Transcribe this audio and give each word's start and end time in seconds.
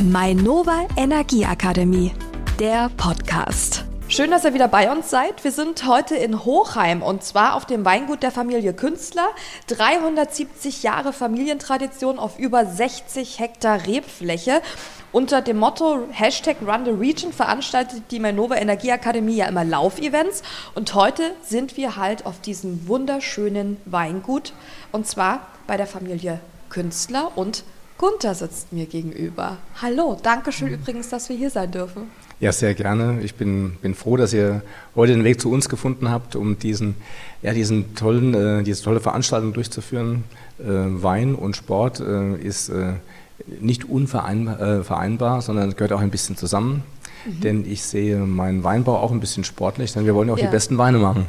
Mainova 0.00 0.86
Energieakademie, 0.96 2.12
der 2.60 2.88
Podcast. 2.96 3.84
Schön, 4.06 4.30
dass 4.30 4.44
ihr 4.44 4.54
wieder 4.54 4.68
bei 4.68 4.92
uns 4.92 5.10
seid. 5.10 5.42
Wir 5.42 5.50
sind 5.50 5.88
heute 5.88 6.14
in 6.14 6.44
Hochheim 6.44 7.02
und 7.02 7.24
zwar 7.24 7.56
auf 7.56 7.66
dem 7.66 7.84
Weingut 7.84 8.22
der 8.22 8.30
Familie 8.30 8.74
Künstler. 8.74 9.26
370 9.66 10.84
Jahre 10.84 11.12
Familientradition 11.12 12.20
auf 12.20 12.38
über 12.38 12.64
60 12.64 13.40
Hektar 13.40 13.88
Rebfläche. 13.88 14.62
Unter 15.10 15.42
dem 15.42 15.58
Motto 15.58 16.06
Hashtag 16.12 16.58
Run 16.64 16.84
the 16.84 16.92
Region 16.92 17.32
veranstaltet 17.32 18.04
die 18.12 18.20
Mainova 18.20 18.54
Energieakademie 18.54 19.38
ja 19.38 19.46
immer 19.46 19.64
Laufevents. 19.64 20.44
Und 20.76 20.94
heute 20.94 21.32
sind 21.42 21.76
wir 21.76 21.96
halt 21.96 22.24
auf 22.24 22.40
diesem 22.40 22.86
wunderschönen 22.86 23.78
Weingut 23.84 24.52
und 24.92 25.08
zwar 25.08 25.48
bei 25.66 25.76
der 25.76 25.88
Familie 25.88 26.38
Künstler 26.68 27.32
und 27.34 27.64
Gunther 27.98 28.36
sitzt 28.36 28.72
mir 28.72 28.86
gegenüber. 28.86 29.58
Hallo, 29.82 30.16
danke 30.22 30.52
schön 30.52 30.68
übrigens, 30.68 31.08
dass 31.08 31.28
wir 31.28 31.36
hier 31.36 31.50
sein 31.50 31.72
dürfen. 31.72 32.10
Ja, 32.38 32.52
sehr 32.52 32.74
gerne. 32.74 33.20
Ich 33.22 33.34
bin, 33.34 33.76
bin 33.82 33.96
froh, 33.96 34.16
dass 34.16 34.32
ihr 34.32 34.62
heute 34.94 35.12
den 35.12 35.24
Weg 35.24 35.40
zu 35.40 35.50
uns 35.50 35.68
gefunden 35.68 36.08
habt, 36.08 36.36
um 36.36 36.56
diesen, 36.60 36.94
ja, 37.42 37.52
diesen 37.52 37.96
tollen, 37.96 38.34
äh, 38.34 38.62
diese 38.62 38.84
tolle 38.84 39.00
Veranstaltung 39.00 39.52
durchzuführen. 39.52 40.22
Äh, 40.60 40.64
Wein 40.66 41.34
und 41.34 41.56
Sport 41.56 41.98
äh, 41.98 42.36
ist 42.36 42.68
äh, 42.68 42.92
nicht 43.60 43.84
unvereinbar, 43.88 45.38
äh, 45.38 45.42
sondern 45.42 45.74
gehört 45.74 45.92
auch 45.92 46.00
ein 46.00 46.10
bisschen 46.10 46.36
zusammen. 46.36 46.84
Mhm. 47.24 47.40
Denn 47.40 47.64
ich 47.68 47.82
sehe 47.82 48.18
meinen 48.18 48.62
Weinbau 48.62 48.98
auch 49.00 49.10
ein 49.10 49.18
bisschen 49.18 49.42
sportlich, 49.42 49.92
denn 49.92 50.06
wir 50.06 50.14
wollen 50.14 50.28
ja 50.28 50.34
auch 50.34 50.38
ja. 50.38 50.46
die 50.46 50.52
besten 50.52 50.78
Weine 50.78 50.98
machen. 50.98 51.26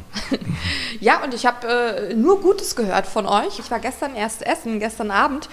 ja, 1.00 1.24
und 1.24 1.34
ich 1.34 1.46
habe 1.46 1.66
äh, 1.66 2.14
nur 2.14 2.40
Gutes 2.40 2.76
gehört 2.76 3.06
von 3.06 3.26
euch. 3.26 3.58
Ich 3.58 3.68
war 3.72 3.80
gestern 3.80 4.14
erst 4.14 4.46
essen, 4.46 4.78
gestern 4.78 5.10
Abend, 5.10 5.48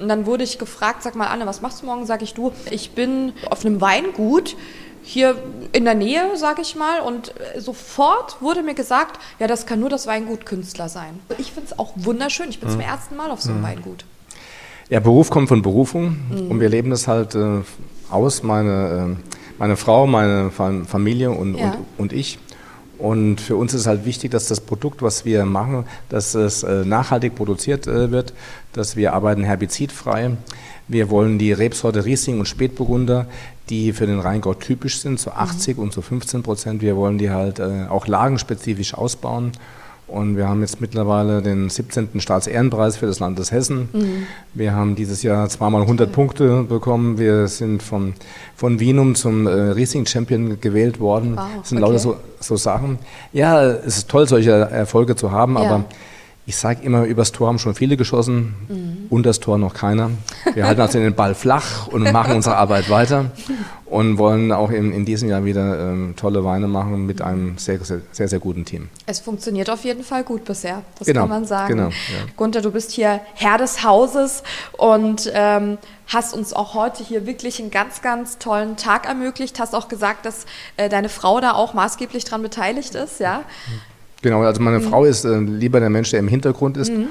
und 0.00 0.08
dann 0.08 0.26
wurde 0.26 0.44
ich 0.44 0.58
gefragt, 0.58 1.02
sag 1.02 1.14
mal 1.14 1.26
Anne, 1.26 1.46
was 1.46 1.60
machst 1.60 1.82
du 1.82 1.86
morgen? 1.86 2.06
Sag 2.06 2.22
ich, 2.22 2.34
du, 2.34 2.52
ich 2.70 2.92
bin 2.92 3.32
auf 3.50 3.64
einem 3.64 3.80
Weingut 3.80 4.56
hier 5.02 5.36
in 5.72 5.84
der 5.84 5.94
Nähe, 5.94 6.36
sag 6.36 6.58
ich 6.58 6.74
mal. 6.74 7.00
Und 7.00 7.34
äh, 7.54 7.60
sofort 7.60 8.40
wurde 8.40 8.62
mir 8.62 8.74
gesagt, 8.74 9.20
ja, 9.38 9.46
das 9.46 9.66
kann 9.66 9.80
nur 9.80 9.90
das 9.90 10.06
Weingut 10.06 10.46
Künstler 10.46 10.88
sein. 10.88 11.20
Ich 11.38 11.52
finde 11.52 11.70
es 11.72 11.78
auch 11.78 11.92
wunderschön. 11.96 12.48
Ich 12.48 12.60
bin 12.60 12.68
mhm. 12.68 12.72
zum 12.72 12.80
ersten 12.80 13.16
Mal 13.16 13.30
auf 13.30 13.42
so 13.42 13.50
einem 13.50 13.60
mhm. 13.60 13.64
Weingut. 13.64 14.04
Ja, 14.88 15.00
Beruf 15.00 15.30
kommt 15.30 15.48
von 15.48 15.62
Berufung. 15.62 16.16
Mhm. 16.30 16.50
Und 16.50 16.60
wir 16.60 16.68
leben 16.68 16.90
das 16.90 17.06
halt 17.06 17.34
äh, 17.34 17.60
aus, 18.10 18.42
meine, 18.42 19.16
äh, 19.18 19.30
meine 19.58 19.76
Frau, 19.76 20.06
meine 20.06 20.50
Familie 20.50 21.30
und, 21.30 21.56
ja. 21.56 21.72
und, 21.72 21.86
und 21.98 22.12
ich. 22.12 22.38
Und 23.00 23.40
für 23.40 23.56
uns 23.56 23.72
ist 23.72 23.86
halt 23.86 24.04
wichtig, 24.04 24.30
dass 24.30 24.46
das 24.46 24.60
Produkt, 24.60 25.00
was 25.00 25.24
wir 25.24 25.46
machen, 25.46 25.84
dass 26.10 26.34
es 26.34 26.62
äh, 26.62 26.84
nachhaltig 26.84 27.34
produziert 27.34 27.86
äh, 27.86 28.10
wird, 28.10 28.34
dass 28.74 28.94
wir 28.94 29.14
arbeiten 29.14 29.42
herbizidfrei. 29.42 30.32
Wir 30.86 31.08
wollen 31.08 31.38
die 31.38 31.52
Rebsorte 31.52 32.04
Riesling 32.04 32.40
und 32.40 32.46
Spätburgunder, 32.46 33.26
die 33.70 33.92
für 33.92 34.06
den 34.06 34.20
Rheingau 34.20 34.54
typisch 34.54 35.00
sind, 35.00 35.18
zu 35.18 35.32
80 35.32 35.76
mhm. 35.76 35.84
und 35.84 35.92
zu 35.92 36.02
15 36.02 36.42
Prozent. 36.42 36.82
Wir 36.82 36.96
wollen 36.96 37.16
die 37.16 37.30
halt 37.30 37.58
äh, 37.58 37.86
auch 37.88 38.06
lagenspezifisch 38.06 38.92
ausbauen. 38.94 39.52
Und 40.10 40.36
wir 40.36 40.48
haben 40.48 40.60
jetzt 40.60 40.80
mittlerweile 40.80 41.40
den 41.40 41.70
17. 41.70 42.20
Staatsehrenpreis 42.20 42.96
für 42.96 43.06
das 43.06 43.20
Land 43.20 43.38
des 43.38 43.52
Hessen. 43.52 43.88
Mhm. 43.92 44.26
Wir 44.54 44.74
haben 44.74 44.96
dieses 44.96 45.22
Jahr 45.22 45.48
zweimal 45.48 45.82
100 45.82 46.10
Punkte 46.10 46.64
bekommen. 46.64 47.18
Wir 47.18 47.46
sind 47.46 47.82
von, 47.82 48.14
von 48.56 48.80
Wienum 48.80 49.14
zum 49.14 49.46
äh, 49.46 49.50
Riesling-Champion 49.50 50.60
gewählt 50.60 50.98
worden. 50.98 51.36
Wow, 51.36 51.44
das 51.58 51.68
sind 51.68 51.78
okay. 51.78 51.86
lauter 51.86 51.98
so, 52.00 52.16
so 52.40 52.56
Sachen. 52.56 52.98
Ja, 53.32 53.62
es 53.62 53.98
ist 53.98 54.10
toll, 54.10 54.26
solche 54.26 54.50
Erfolge 54.50 55.14
zu 55.14 55.30
haben, 55.30 55.54
ja. 55.54 55.60
aber 55.60 55.84
ich 56.50 56.56
sage 56.56 56.82
immer, 56.82 57.04
übers 57.04 57.30
Tor 57.30 57.46
haben 57.46 57.60
schon 57.60 57.74
viele 57.74 57.96
geschossen, 57.96 58.54
mhm. 58.68 59.06
unter 59.08 59.30
das 59.30 59.38
Tor 59.38 59.56
noch 59.56 59.72
keiner. 59.72 60.10
Wir 60.54 60.66
halten 60.66 60.80
also 60.80 60.98
den 60.98 61.14
Ball 61.14 61.36
flach 61.36 61.86
und 61.86 62.10
machen 62.12 62.34
unsere 62.34 62.56
Arbeit 62.56 62.90
weiter 62.90 63.30
und 63.90 64.18
wollen 64.18 64.52
auch 64.52 64.70
in, 64.70 64.92
in 64.92 65.04
diesem 65.04 65.28
Jahr 65.28 65.44
wieder 65.44 65.90
ähm, 65.90 66.14
tolle 66.16 66.44
Weine 66.44 66.68
machen 66.68 67.06
mit 67.06 67.20
einem 67.20 67.58
sehr, 67.58 67.84
sehr, 67.84 68.00
sehr, 68.12 68.28
sehr, 68.28 68.38
guten 68.38 68.64
Team. 68.64 68.88
Es 69.06 69.18
funktioniert 69.18 69.68
auf 69.68 69.84
jeden 69.84 70.04
Fall 70.04 70.22
gut 70.22 70.44
bisher, 70.44 70.82
das 70.98 71.06
genau, 71.06 71.22
kann 71.22 71.28
man 71.28 71.44
sagen. 71.44 71.74
Genau, 71.74 71.88
ja. 71.88 72.26
Gunther, 72.36 72.62
du 72.62 72.70
bist 72.70 72.92
hier 72.92 73.20
Herr 73.34 73.58
des 73.58 73.82
Hauses 73.82 74.44
und 74.78 75.30
ähm, 75.34 75.76
hast 76.06 76.34
uns 76.34 76.52
auch 76.52 76.74
heute 76.74 77.02
hier 77.02 77.26
wirklich 77.26 77.60
einen 77.60 77.72
ganz, 77.72 78.00
ganz 78.00 78.38
tollen 78.38 78.76
Tag 78.76 79.06
ermöglicht. 79.06 79.58
Hast 79.58 79.74
auch 79.74 79.88
gesagt, 79.88 80.24
dass 80.24 80.46
äh, 80.76 80.88
deine 80.88 81.08
Frau 81.08 81.40
da 81.40 81.52
auch 81.52 81.74
maßgeblich 81.74 82.24
daran 82.24 82.42
beteiligt 82.42 82.94
ist, 82.94 83.18
ja? 83.18 83.42
Genau, 84.22 84.42
also 84.42 84.62
meine 84.62 84.78
mhm. 84.78 84.88
Frau 84.88 85.04
ist 85.04 85.24
äh, 85.24 85.38
lieber 85.38 85.80
der 85.80 85.90
Mensch, 85.90 86.10
der 86.10 86.20
im 86.20 86.28
Hintergrund 86.28 86.76
ist. 86.76 86.92
Mhm. 86.92 87.08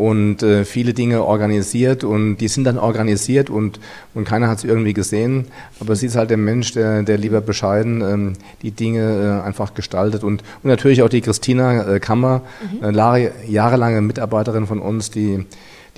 Und 0.00 0.42
äh, 0.42 0.64
viele 0.64 0.94
Dinge 0.94 1.24
organisiert 1.24 2.04
und 2.04 2.38
die 2.38 2.48
sind 2.48 2.64
dann 2.64 2.78
organisiert 2.78 3.50
und, 3.50 3.80
und 4.14 4.24
keiner 4.24 4.48
hat 4.48 4.56
es 4.56 4.64
irgendwie 4.64 4.94
gesehen. 4.94 5.48
Aber 5.78 5.94
sie 5.94 6.06
ist 6.06 6.16
halt 6.16 6.30
der 6.30 6.38
Mensch, 6.38 6.72
der, 6.72 7.02
der 7.02 7.18
lieber 7.18 7.42
bescheiden 7.42 8.00
ähm, 8.00 8.32
die 8.62 8.70
Dinge 8.70 9.42
äh, 9.42 9.46
einfach 9.46 9.74
gestaltet. 9.74 10.24
Und, 10.24 10.42
und 10.62 10.70
natürlich 10.70 11.02
auch 11.02 11.10
die 11.10 11.20
Christina 11.20 11.96
äh, 11.96 12.00
Kammer, 12.00 12.40
mhm. 12.80 12.98
äh, 12.98 13.30
jahrelange 13.46 14.00
Mitarbeiterin 14.00 14.66
von 14.66 14.78
uns, 14.78 15.10
die, 15.10 15.44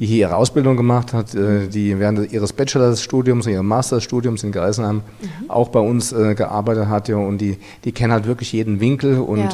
die 0.01 0.07
hier 0.07 0.27
ihre 0.27 0.35
Ausbildung 0.35 0.77
gemacht 0.77 1.13
hat, 1.13 1.37
äh, 1.37 1.69
die 1.69 1.97
während 2.01 2.33
ihres 2.33 2.53
Bachelorstudiums, 2.53 3.47
ihres 3.47 3.63
Masterstudiums 3.63 4.43
in 4.43 4.51
Geisenheim 4.51 4.97
mhm. 4.97 5.49
auch 5.49 5.69
bei 5.69 5.79
uns 5.79 6.11
äh, 6.11 6.35
gearbeitet 6.35 6.89
hat. 6.89 7.07
Ja, 7.07 7.19
und 7.19 7.39
die, 7.39 7.57
die 7.85 7.93
kennen 7.93 8.13
halt 8.13 8.27
wirklich 8.27 8.53
jeden 8.53 8.81
Winkel 8.81 9.21
und 9.21 9.39
ja 9.39 9.51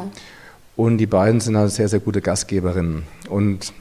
und 0.79 0.99
die 0.99 1.07
beiden 1.07 1.41
sind 1.41 1.57
halt 1.57 1.73
sehr, 1.73 1.89
sehr 1.89 1.99
gute 1.99 2.21
Gastgeberinnen. 2.21 3.03
Und 3.29 3.73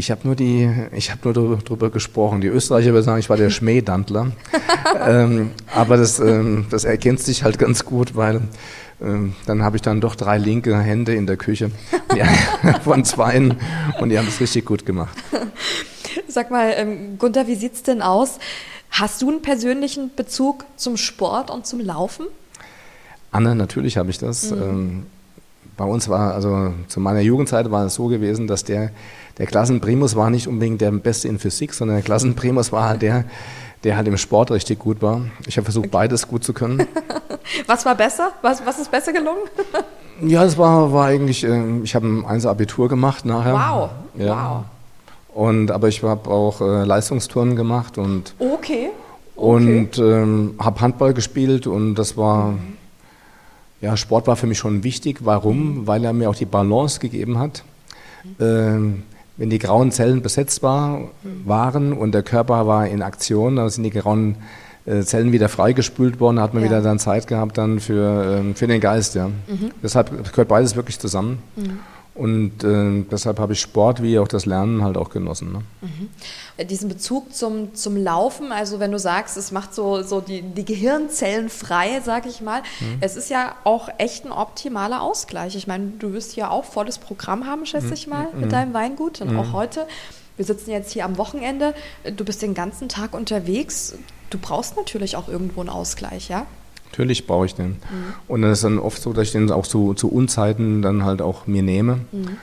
ich 0.00 0.10
habe 0.10 0.22
nur, 0.24 0.34
die, 0.34 0.68
ich 0.92 1.12
hab 1.12 1.24
nur 1.26 1.34
darüber 1.34 1.90
gesprochen. 1.90 2.40
Die 2.40 2.48
Österreicher 2.48 2.92
würden 2.92 3.04
sagen, 3.04 3.20
ich 3.20 3.28
war 3.28 3.36
der 3.36 3.50
Schmähdantler. 3.50 4.32
ähm, 5.06 5.50
aber 5.74 5.98
das, 5.98 6.18
ähm, 6.18 6.66
das 6.70 6.84
ergänzt 6.84 7.26
sich 7.26 7.44
halt 7.44 7.58
ganz 7.58 7.84
gut, 7.84 8.16
weil 8.16 8.40
ähm, 9.02 9.34
dann 9.44 9.62
habe 9.62 9.76
ich 9.76 9.82
dann 9.82 10.00
doch 10.00 10.14
drei 10.14 10.38
linke 10.38 10.76
Hände 10.78 11.14
in 11.14 11.26
der 11.26 11.36
Küche 11.36 11.70
ja, 12.16 12.26
von 12.84 13.04
zweien 13.04 13.56
und 14.00 14.08
die 14.08 14.18
haben 14.18 14.26
es 14.26 14.40
richtig 14.40 14.64
gut 14.64 14.86
gemacht. 14.86 15.16
Sag 16.26 16.50
mal, 16.50 16.72
ähm, 16.76 17.18
Gunther, 17.18 17.46
wie 17.46 17.54
sieht 17.54 17.74
es 17.74 17.82
denn 17.82 18.00
aus? 18.00 18.38
Hast 18.90 19.20
du 19.20 19.28
einen 19.28 19.42
persönlichen 19.42 20.10
Bezug 20.16 20.64
zum 20.76 20.96
Sport 20.96 21.50
und 21.50 21.66
zum 21.66 21.78
Laufen? 21.78 22.26
Anne, 23.32 23.54
natürlich 23.54 23.98
habe 23.98 24.08
ich 24.10 24.18
das. 24.18 24.50
Mhm. 24.50 25.04
Bei 25.80 25.86
uns 25.86 26.10
war, 26.10 26.34
also 26.34 26.74
zu 26.88 27.00
meiner 27.00 27.20
Jugendzeit 27.20 27.70
war 27.70 27.86
es 27.86 27.94
so 27.94 28.08
gewesen, 28.08 28.46
dass 28.46 28.64
der, 28.64 28.90
der 29.38 29.46
Klassenprimus 29.46 30.14
war 30.14 30.28
nicht 30.28 30.46
unbedingt 30.46 30.82
der 30.82 30.90
Beste 30.90 31.26
in 31.26 31.38
Physik, 31.38 31.72
sondern 31.72 31.96
der 31.96 32.04
Klassenprimus 32.04 32.70
war 32.70 32.90
halt 32.90 33.00
der, 33.00 33.24
der 33.82 33.96
halt 33.96 34.06
im 34.06 34.18
Sport 34.18 34.50
richtig 34.50 34.78
gut 34.78 35.00
war. 35.00 35.22
Ich 35.46 35.56
habe 35.56 35.64
versucht, 35.64 35.86
okay. 35.86 35.90
beides 35.90 36.28
gut 36.28 36.44
zu 36.44 36.52
können. 36.52 36.86
was 37.66 37.86
war 37.86 37.94
besser? 37.94 38.32
Was, 38.42 38.62
was 38.66 38.78
ist 38.78 38.90
besser 38.90 39.14
gelungen? 39.14 39.40
ja, 40.20 40.44
das 40.44 40.58
war, 40.58 40.92
war 40.92 41.06
eigentlich, 41.06 41.44
ähm, 41.44 41.80
ich 41.82 41.94
habe 41.94 42.06
ein 42.06 42.26
Einser-Abitur 42.26 42.90
gemacht 42.90 43.24
nachher. 43.24 43.54
Wow. 43.54 43.90
Ja. 44.18 44.50
Wow. 44.50 44.64
Und, 45.34 45.70
aber 45.70 45.88
ich 45.88 46.02
habe 46.02 46.28
auch 46.28 46.60
äh, 46.60 46.84
Leistungsturnen 46.84 47.56
gemacht 47.56 47.96
und, 47.96 48.34
okay. 48.38 48.90
okay. 49.34 49.80
und 49.86 49.96
ähm, 49.96 50.56
habe 50.58 50.78
Handball 50.82 51.14
gespielt 51.14 51.66
und 51.66 51.94
das 51.94 52.18
war, 52.18 52.48
mhm. 52.48 52.76
Ja, 53.80 53.96
Sport 53.96 54.26
war 54.26 54.36
für 54.36 54.46
mich 54.46 54.58
schon 54.58 54.84
wichtig. 54.84 55.18
Warum? 55.20 55.86
Weil 55.86 56.04
er 56.04 56.12
mir 56.12 56.28
auch 56.28 56.34
die 56.34 56.44
Balance 56.44 57.00
gegeben 57.00 57.38
hat. 57.38 57.64
Ähm, 58.38 59.04
wenn 59.38 59.48
die 59.48 59.58
grauen 59.58 59.90
Zellen 59.90 60.20
besetzt 60.20 60.62
war, 60.62 61.08
waren 61.46 61.94
und 61.94 62.12
der 62.12 62.22
Körper 62.22 62.66
war 62.66 62.86
in 62.86 63.00
Aktion, 63.00 63.56
dann 63.56 63.70
sind 63.70 63.84
die 63.84 63.90
grauen 63.90 64.36
äh, 64.84 65.00
Zellen 65.00 65.32
wieder 65.32 65.48
freigespült 65.48 66.20
worden, 66.20 66.40
hat 66.40 66.52
man 66.52 66.62
ja. 66.62 66.68
wieder 66.68 66.82
dann 66.82 66.98
Zeit 66.98 67.26
gehabt 67.26 67.56
dann 67.56 67.80
für, 67.80 68.38
ähm, 68.38 68.54
für 68.54 68.66
den 68.66 68.80
Geist. 68.80 69.14
Ja. 69.14 69.28
Mhm. 69.28 69.70
Deshalb 69.82 70.30
gehört 70.30 70.48
beides 70.48 70.76
wirklich 70.76 70.98
zusammen. 70.98 71.38
Mhm. 71.56 71.78
Und 72.14 72.64
äh, 72.64 73.04
deshalb 73.10 73.38
habe 73.38 73.52
ich 73.52 73.60
Sport 73.60 74.02
wie 74.02 74.18
auch 74.18 74.28
das 74.28 74.44
Lernen 74.44 74.82
halt 74.82 74.96
auch 74.96 75.10
genossen. 75.10 75.52
Ne? 75.52 75.62
Mhm. 75.80 76.66
Diesen 76.66 76.88
Bezug 76.88 77.32
zum, 77.32 77.74
zum 77.74 77.96
Laufen, 77.96 78.52
also 78.52 78.80
wenn 78.80 78.90
du 78.90 78.98
sagst, 78.98 79.36
es 79.36 79.52
macht 79.52 79.74
so, 79.74 80.02
so 80.02 80.20
die, 80.20 80.42
die 80.42 80.64
Gehirnzellen 80.64 81.48
frei, 81.48 82.02
sag 82.04 82.26
ich 82.26 82.40
mal, 82.40 82.62
mhm. 82.80 82.98
es 83.00 83.16
ist 83.16 83.30
ja 83.30 83.54
auch 83.64 83.88
echt 83.98 84.24
ein 84.24 84.32
optimaler 84.32 85.02
Ausgleich. 85.02 85.54
Ich 85.54 85.66
meine, 85.66 85.92
du 85.98 86.12
wirst 86.12 86.36
ja 86.36 86.50
auch 86.50 86.64
volles 86.64 86.98
Programm 86.98 87.46
haben, 87.46 87.64
schätze 87.64 87.86
mhm. 87.86 87.92
ich 87.92 88.06
mal, 88.08 88.28
mit 88.34 88.46
mhm. 88.46 88.50
deinem 88.50 88.74
Weingut 88.74 89.20
und 89.20 89.36
auch 89.36 89.46
mhm. 89.46 89.52
heute. 89.52 89.86
Wir 90.36 90.44
sitzen 90.44 90.70
jetzt 90.70 90.92
hier 90.92 91.04
am 91.04 91.16
Wochenende, 91.16 91.74
du 92.16 92.24
bist 92.24 92.42
den 92.42 92.54
ganzen 92.54 92.88
Tag 92.88 93.14
unterwegs. 93.14 93.94
Du 94.30 94.38
brauchst 94.38 94.76
natürlich 94.76 95.16
auch 95.16 95.28
irgendwo 95.28 95.60
einen 95.60 95.68
Ausgleich, 95.68 96.28
ja? 96.28 96.46
Natürlich 96.90 97.26
brauche 97.26 97.46
ich 97.46 97.54
den. 97.54 97.68
Mhm. 97.68 97.76
Und 98.26 98.42
dann 98.42 98.50
ist 98.50 98.64
dann 98.64 98.78
oft 98.78 99.00
so, 99.00 99.12
dass 99.12 99.28
ich 99.28 99.32
den 99.32 99.50
auch 99.50 99.66
zu, 99.66 99.94
zu 99.94 100.10
Unzeiten 100.10 100.82
dann 100.82 101.04
halt 101.04 101.22
auch 101.22 101.46
mir 101.46 101.62
nehme. 101.62 102.00
Mhm. 102.12 102.36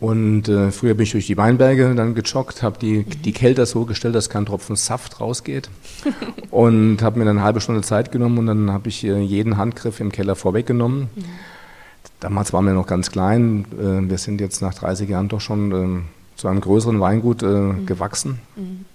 Und 0.00 0.48
äh, 0.48 0.70
früher 0.70 0.94
bin 0.94 1.04
ich 1.04 1.12
durch 1.12 1.26
die 1.26 1.36
Weinberge 1.36 1.94
dann 1.94 2.14
gejoggt, 2.14 2.62
habe 2.62 2.78
die, 2.78 3.00
mhm. 3.00 3.22
die 3.22 3.32
Kälte 3.32 3.66
so 3.66 3.84
gestellt, 3.84 4.14
dass 4.14 4.30
kein 4.30 4.46
Tropfen 4.46 4.74
Saft 4.74 5.20
rausgeht. 5.20 5.68
und 6.50 7.02
habe 7.02 7.18
mir 7.18 7.26
dann 7.26 7.36
eine 7.36 7.44
halbe 7.44 7.60
Stunde 7.60 7.82
Zeit 7.82 8.10
genommen 8.10 8.38
und 8.38 8.46
dann 8.46 8.70
habe 8.70 8.88
ich 8.88 9.04
äh, 9.04 9.20
jeden 9.20 9.58
Handgriff 9.58 10.00
im 10.00 10.10
Keller 10.10 10.36
vorweggenommen. 10.36 11.10
Mhm. 11.14 11.24
Damals 12.20 12.52
waren 12.52 12.64
wir 12.64 12.72
noch 12.72 12.86
ganz 12.86 13.10
klein. 13.10 13.66
Äh, 13.78 14.08
wir 14.08 14.16
sind 14.16 14.40
jetzt 14.40 14.62
nach 14.62 14.72
30 14.72 15.08
Jahren 15.08 15.28
doch 15.28 15.40
schon 15.40 15.72
ähm, 15.72 16.04
zu 16.36 16.48
einem 16.48 16.62
größeren 16.62 16.98
Weingut 17.00 17.42
äh, 17.42 17.46
mhm. 17.46 17.86
gewachsen. 17.86 18.38
Mhm. 18.56 18.86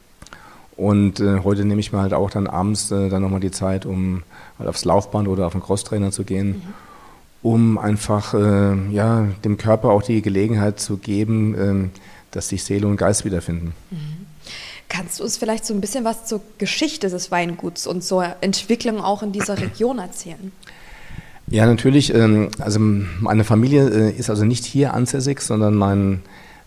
Und 0.78 1.22
heute 1.22 1.64
nehme 1.64 1.80
ich 1.80 1.94
mir 1.94 2.02
halt 2.02 2.14
auch 2.14 2.30
dann 2.30 2.48
abends 2.48 2.92
äh, 2.92 3.08
dann 3.08 3.22
nochmal 3.22 3.40
die 3.40 3.52
Zeit, 3.52 3.86
um 3.86 4.24
halt 4.60 4.70
aufs 4.70 4.86
Laufband 4.86 5.28
oder 5.28 5.48
auf 5.48 5.54
den 5.54 5.62
Crosstrainer 5.62 6.12
zu 6.12 6.24
gehen, 6.24 6.48
mhm. 6.48 6.74
um 7.42 7.78
einfach 7.78 8.34
äh, 8.34 8.92
ja, 8.92 9.28
dem 9.44 9.58
Körper 9.58 9.90
auch 9.90 10.04
die 10.04 10.22
Gelegenheit 10.22 10.80
zu 10.80 10.98
geben, 10.98 11.56
ähm, 11.58 11.92
dass 12.32 12.50
sich 12.50 12.64
Seele 12.64 12.88
und 12.88 12.98
Geist 12.98 13.26
wiederfinden. 13.26 13.74
Mhm. 13.92 14.26
Kannst 14.88 15.20
du 15.20 15.24
uns 15.24 15.38
vielleicht 15.38 15.66
so 15.66 15.74
ein 15.74 15.82
bisschen 15.82 16.06
was 16.06 16.26
zur 16.26 16.42
Geschichte 16.58 17.10
des 17.10 17.32
Weinguts 17.32 17.88
und 17.88 18.04
zur 18.04 18.36
Entwicklung 18.42 19.02
auch 19.02 19.24
in 19.24 19.32
dieser 19.32 19.60
Region 19.60 19.98
erzählen? 20.00 20.52
Ja, 21.48 21.66
natürlich. 21.66 22.14
Ähm, 22.14 22.50
also 22.60 22.80
meine 22.80 23.44
Familie 23.44 23.90
äh, 23.90 24.12
ist 24.12 24.30
also 24.30 24.46
nicht 24.46 24.66
hier 24.66 24.94
ansässig, 24.94 25.42
sondern 25.42 25.76
mein, 25.76 26.22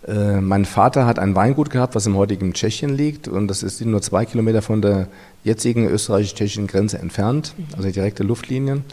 äh, 0.09 0.41
mein 0.41 0.65
Vater 0.65 1.07
hat 1.07 1.19
ein 1.19 1.35
Weingut 1.35 1.71
gehabt, 1.71 1.95
was 1.95 2.07
im 2.07 2.17
heutigen 2.17 2.55
Tschechien 2.55 2.97
liegt. 2.97 3.29
Und 3.29 3.49
das 3.49 3.63
ist 3.63 3.85
nur 3.85 4.01
zwei 4.03 4.25
Kilometer 4.25 4.63
von 4.63 4.81
der 4.81 5.09
jetzigen 5.45 5.87
österreichisch-tschechischen 5.87 6.67
Grenze 6.67 6.99
entfernt, 6.99 7.55
mhm. 7.57 7.67
also 7.77 7.91
direkte 7.91 8.23
Luftlinien. 8.23 8.85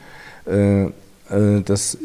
Äh, 0.45 0.87
das 1.65 1.97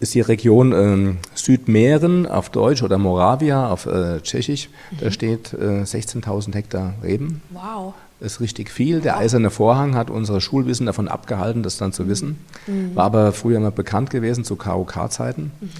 ist 0.00 0.14
die 0.14 0.20
Region 0.20 0.72
äh, 0.72 1.14
Südmähren 1.34 2.26
auf 2.26 2.50
Deutsch 2.50 2.82
oder 2.82 2.98
Moravia 2.98 3.70
auf 3.70 3.86
äh, 3.86 4.20
Tschechisch. 4.20 4.68
Mhm. 4.90 4.96
Da 5.00 5.10
steht 5.10 5.52
äh, 5.54 5.82
16.000 5.82 6.54
Hektar 6.54 6.94
Reben. 7.02 7.42
Wow. 7.50 7.94
Das 8.20 8.32
ist 8.32 8.40
richtig 8.40 8.70
viel. 8.70 9.00
Der 9.00 9.14
wow. 9.14 9.20
eiserne 9.20 9.50
Vorhang 9.50 9.94
hat 9.94 10.10
unsere 10.10 10.40
Schulwissen 10.40 10.86
davon 10.86 11.08
abgehalten, 11.08 11.62
das 11.62 11.78
dann 11.78 11.92
zu 11.92 12.08
wissen. 12.08 12.38
Mhm. 12.66 12.94
War 12.94 13.04
aber 13.06 13.32
früher 13.32 13.60
mal 13.60 13.70
bekannt 13.70 14.10
gewesen 14.10 14.44
zu 14.44 14.56
KOK-Zeiten. 14.56 15.52
Mhm. 15.60 15.70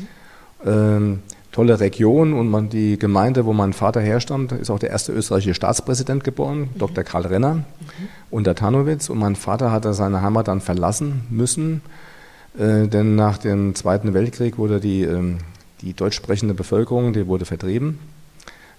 Ähm, 0.64 1.18
tolle 1.56 1.80
Region 1.80 2.34
und 2.34 2.48
man, 2.48 2.68
die 2.68 2.98
Gemeinde, 2.98 3.46
wo 3.46 3.52
mein 3.52 3.72
Vater 3.72 4.00
herstammt, 4.00 4.52
ist 4.52 4.70
auch 4.70 4.78
der 4.78 4.90
erste 4.90 5.12
österreichische 5.12 5.54
Staatspräsident 5.54 6.22
geboren, 6.22 6.60
mhm. 6.60 6.78
Dr. 6.78 7.02
Karl 7.02 7.26
Renner 7.26 7.54
mhm. 7.54 7.64
unter 8.30 8.54
Tarnowitz. 8.54 9.08
Und 9.08 9.18
mein 9.18 9.36
Vater 9.36 9.72
hat 9.72 9.84
seine 9.94 10.22
Heimat 10.22 10.48
dann 10.48 10.60
verlassen 10.60 11.26
müssen 11.30 11.82
äh, 12.58 12.88
denn 12.88 13.16
nach 13.16 13.38
dem 13.38 13.74
Zweiten 13.74 14.14
Weltkrieg 14.14 14.58
wurde 14.58 14.80
die, 14.80 15.02
ähm, 15.02 15.38
die 15.82 15.92
deutsch 15.92 16.16
sprechende 16.16 16.54
Bevölkerung, 16.54 17.12
die 17.12 17.26
wurde 17.26 17.44
vertrieben. 17.44 17.98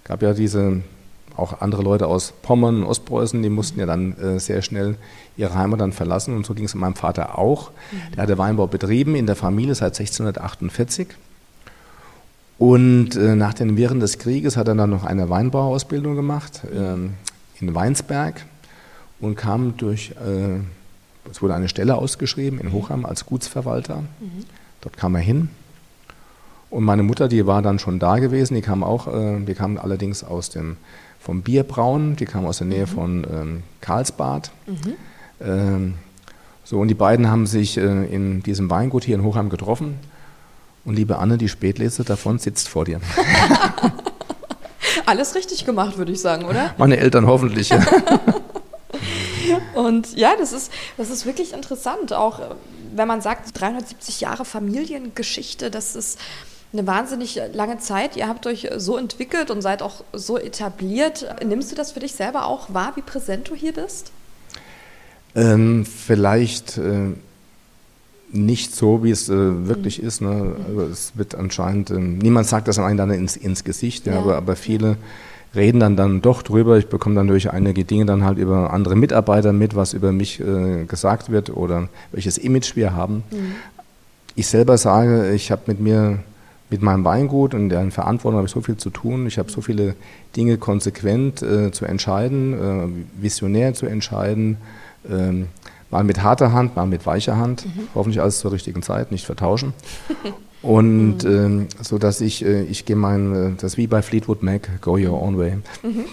Es 0.04 0.08
gab 0.08 0.22
ja 0.22 0.34
diese, 0.34 0.82
auch 1.36 1.62
andere 1.62 1.84
Leute 1.84 2.08
aus 2.08 2.34
Pommern 2.42 2.78
und 2.78 2.84
Ostpreußen, 2.86 3.42
die 3.42 3.50
mussten 3.50 3.80
ja 3.80 3.86
dann 3.86 4.18
äh, 4.18 4.40
sehr 4.40 4.62
schnell 4.62 4.96
ihre 5.36 5.54
Heimat 5.54 5.82
dann 5.82 5.92
verlassen 5.92 6.36
und 6.36 6.46
so 6.46 6.56
ging 6.56 6.66
es 6.66 6.74
meinem 6.74 6.96
Vater 6.96 7.38
auch. 7.38 7.70
Mhm. 7.92 8.16
Der 8.16 8.24
hatte 8.24 8.38
Weinbau 8.38 8.68
betrieben 8.68 9.16
in 9.16 9.28
der 9.28 9.36
Familie 9.36 9.76
seit 9.76 10.00
1648. 10.00 11.10
Und 12.58 13.16
äh, 13.16 13.36
nach 13.36 13.54
den 13.54 13.78
Wirren 13.78 14.00
des 14.00 14.18
Krieges 14.18 14.58
hat 14.58 14.68
er 14.68 14.76
dann 14.76 14.90
noch 14.90 15.04
eine 15.04 15.30
Weinbauausbildung 15.30 16.16
gemacht 16.16 16.62
ähm, 16.74 17.14
in 17.60 17.76
Weinsberg 17.76 18.46
und 19.20 19.36
kam 19.36 19.78
durch 19.78 20.12
äh, 20.12 20.60
es 21.32 21.42
wurde 21.42 21.56
eine 21.56 21.70
Stelle 21.70 21.96
ausgeschrieben 21.96 22.60
in 22.60 22.72
Hochheim 22.72 23.06
als 23.06 23.26
Gutsverwalter. 23.26 23.98
Mhm. 23.98 24.46
Dort 24.82 24.98
kam 24.98 25.16
er 25.16 25.22
hin. 25.22 25.50
Und 26.70 26.84
meine 26.84 27.04
Mutter, 27.04 27.28
die 27.28 27.46
war 27.46 27.62
dann 27.62 27.80
schon 27.80 28.00
da 28.00 28.20
gewesen, 28.20 28.56
die 28.56 28.62
kam 28.62 28.84
auch, 28.84 29.08
äh, 29.08 29.40
die 29.40 29.54
kam 29.54 29.78
allerdings 29.78 30.24
aus 30.24 30.50
dem, 30.50 30.78
vom 31.20 31.42
Bierbrauen, 31.42 32.16
die 32.16 32.26
kam 32.26 32.46
aus 32.46 32.60
der 32.60 32.68
Nähe 32.68 32.86
mhm. 32.86 32.88
von 32.88 33.28
ähm, 33.32 33.64
Karlsbad. 33.82 34.52
Mhm. 34.66 34.94
Ähm, 35.42 35.94
so, 36.64 36.80
und 36.80 36.90
die 36.90 36.94
beiden 36.94 37.30
haben 37.30 37.48
sich 37.48 37.78
äh, 37.78 38.06
in 38.14 38.44
diesem 38.44 38.70
Weingut 38.70 39.06
hier 39.06 39.16
in 39.16 39.24
Hochheim 39.24 39.50
getroffen. 39.50 39.96
Und 40.88 40.96
liebe 40.96 41.18
Anne, 41.18 41.38
die 41.38 41.50
Spätlese 41.50 42.06
davon 42.06 42.40
sitzt 42.40 42.70
vor 42.70 42.86
dir. 42.86 43.02
Alles 45.06 45.36
richtig 45.36 45.66
gemacht, 45.66 45.98
würde 45.98 46.14
ich 46.14 46.22
sagen, 46.22 46.46
oder? 46.46 46.74
Meine 46.78 46.96
Eltern 46.96 47.28
hoffentlich. 47.28 47.68
Ja. 47.68 47.86
Und 49.76 50.16
ja, 50.16 50.38
das 50.40 50.54
ist, 50.54 50.72
das 50.96 51.10
ist 51.10 51.26
wirklich 51.26 51.52
interessant. 51.52 52.14
Auch 52.14 52.40
äh, 52.40 52.56
wenn 52.96 53.06
man 53.06 53.20
sagt, 53.20 53.60
370 53.60 54.22
Jahre 54.22 54.46
Familiengeschichte, 54.46 55.70
das 55.70 55.98
ist 55.98 56.20
eine 56.72 56.88
wahnsinnig 56.88 57.38
lange 57.52 57.80
Zeit. 57.80 58.16
Ihr 58.16 58.30
habt 58.30 58.48
euch 58.48 58.70
so 58.78 58.96
entwickelt 58.96 59.52
und 59.52 59.62
seid 59.62 59.82
auch 59.82 60.06
so 60.14 60.38
etabliert. 60.38 61.26
Nimmst 61.46 61.70
du 61.70 61.76
das 61.76 61.92
für 61.92 62.00
dich 62.00 62.14
selber 62.14 62.46
auch 62.46 62.74
wahr, 62.74 62.94
wie 62.96 63.02
präsent 63.02 63.50
du 63.50 63.56
hier 63.56 63.74
bist? 63.74 64.14
Ähm, 65.36 65.86
vielleicht 65.86 66.78
äh, 66.78 67.12
nicht 68.32 68.76
so, 68.76 69.04
wie 69.04 69.12
es 69.12 69.30
äh, 69.30 69.68
wirklich 69.68 70.02
mhm. 70.02 70.08
ist. 70.08 70.22
Ne? 70.22 70.56
Also 70.68 70.82
es 70.92 71.12
wird 71.16 71.36
anscheinend, 71.36 71.90
äh, 71.92 72.00
niemand 72.00 72.48
sagt 72.48 72.68
das 72.68 72.80
einem 72.80 72.98
dann 72.98 73.12
ins, 73.12 73.38
ins 73.38 73.64
Gesicht, 73.64 74.06
ja, 74.06 74.14
ja. 74.14 74.20
Aber, 74.20 74.38
aber 74.38 74.56
viele 74.56 74.98
reden 75.56 75.80
dann, 75.80 75.96
dann 75.96 76.22
doch 76.22 76.42
drüber. 76.42 76.78
Ich 76.78 76.88
bekomme 76.88 77.16
dann 77.16 77.28
durch 77.28 77.52
einige 77.52 77.86
Dinge 77.86 78.06
dann 78.06 78.24
halt 78.24 78.38
über 78.38 78.74
andere 78.74 78.96
Mitarbeiter 78.96 79.54
mit, 79.54 79.76
was 79.76 79.94
über 79.94 80.12
mich 80.12 80.40
äh, 80.40 80.86
gesagt 80.86 81.32
wird 81.32 81.50
oder 81.50 81.90
welches 82.12 82.38
Image 82.38 82.76
wir 82.76 82.94
haben. 82.94 83.24
Mhm. 83.32 83.56
Ich 84.36 84.48
selber 84.48 84.78
sage, 84.78 85.32
ich 85.34 85.52
habe 85.52 85.64
mit 85.68 85.80
mir, 85.80 86.20
mit 86.70 86.82
meinem 86.82 87.04
Weingut 87.06 87.54
und 87.54 87.70
deren 87.70 87.92
Verantwortung 87.92 88.38
habe 88.38 88.48
ich 88.48 88.54
so 88.54 88.62
viel 88.62 88.78
zu 88.78 88.90
tun. 88.90 89.26
Ich 89.26 89.40
habe 89.40 89.50
so 89.50 89.62
viele 89.62 89.96
Dinge 90.36 90.58
konsequent 90.58 91.42
äh, 91.42 91.72
zu 91.72 91.86
entscheiden, 91.86 92.54
äh, 92.54 93.22
visionär 93.22 93.74
zu 93.74 93.86
entscheiden. 93.88 94.58
Mal 95.90 96.04
mit 96.04 96.22
harter 96.22 96.52
Hand, 96.52 96.76
mal 96.76 96.86
mit 96.86 97.06
weicher 97.06 97.38
Hand. 97.38 97.66
Mhm. 97.66 97.88
Hoffentlich 97.96 98.22
alles 98.22 98.40
zur 98.40 98.52
richtigen 98.52 98.82
Zeit, 98.82 99.12
nicht 99.12 99.26
vertauschen. 99.26 99.74
Und 100.62 101.24
mhm. 101.24 101.30
ähm, 101.30 101.68
so 101.82 101.98
dass 101.98 102.20
ich, 102.20 102.44
äh, 102.44 102.64
ich 102.64 102.86
gehe 102.86 102.96
mein, 102.96 103.36
äh, 103.36 103.62
das 103.62 103.78
wie 103.78 103.88
bei 103.88 104.02
Fleetwood 104.02 104.44
Mac, 104.44 104.82
go 104.82 104.98
your 104.98 105.22
own 105.22 105.38
way. 105.38 105.58
Mhm. 105.84 106.06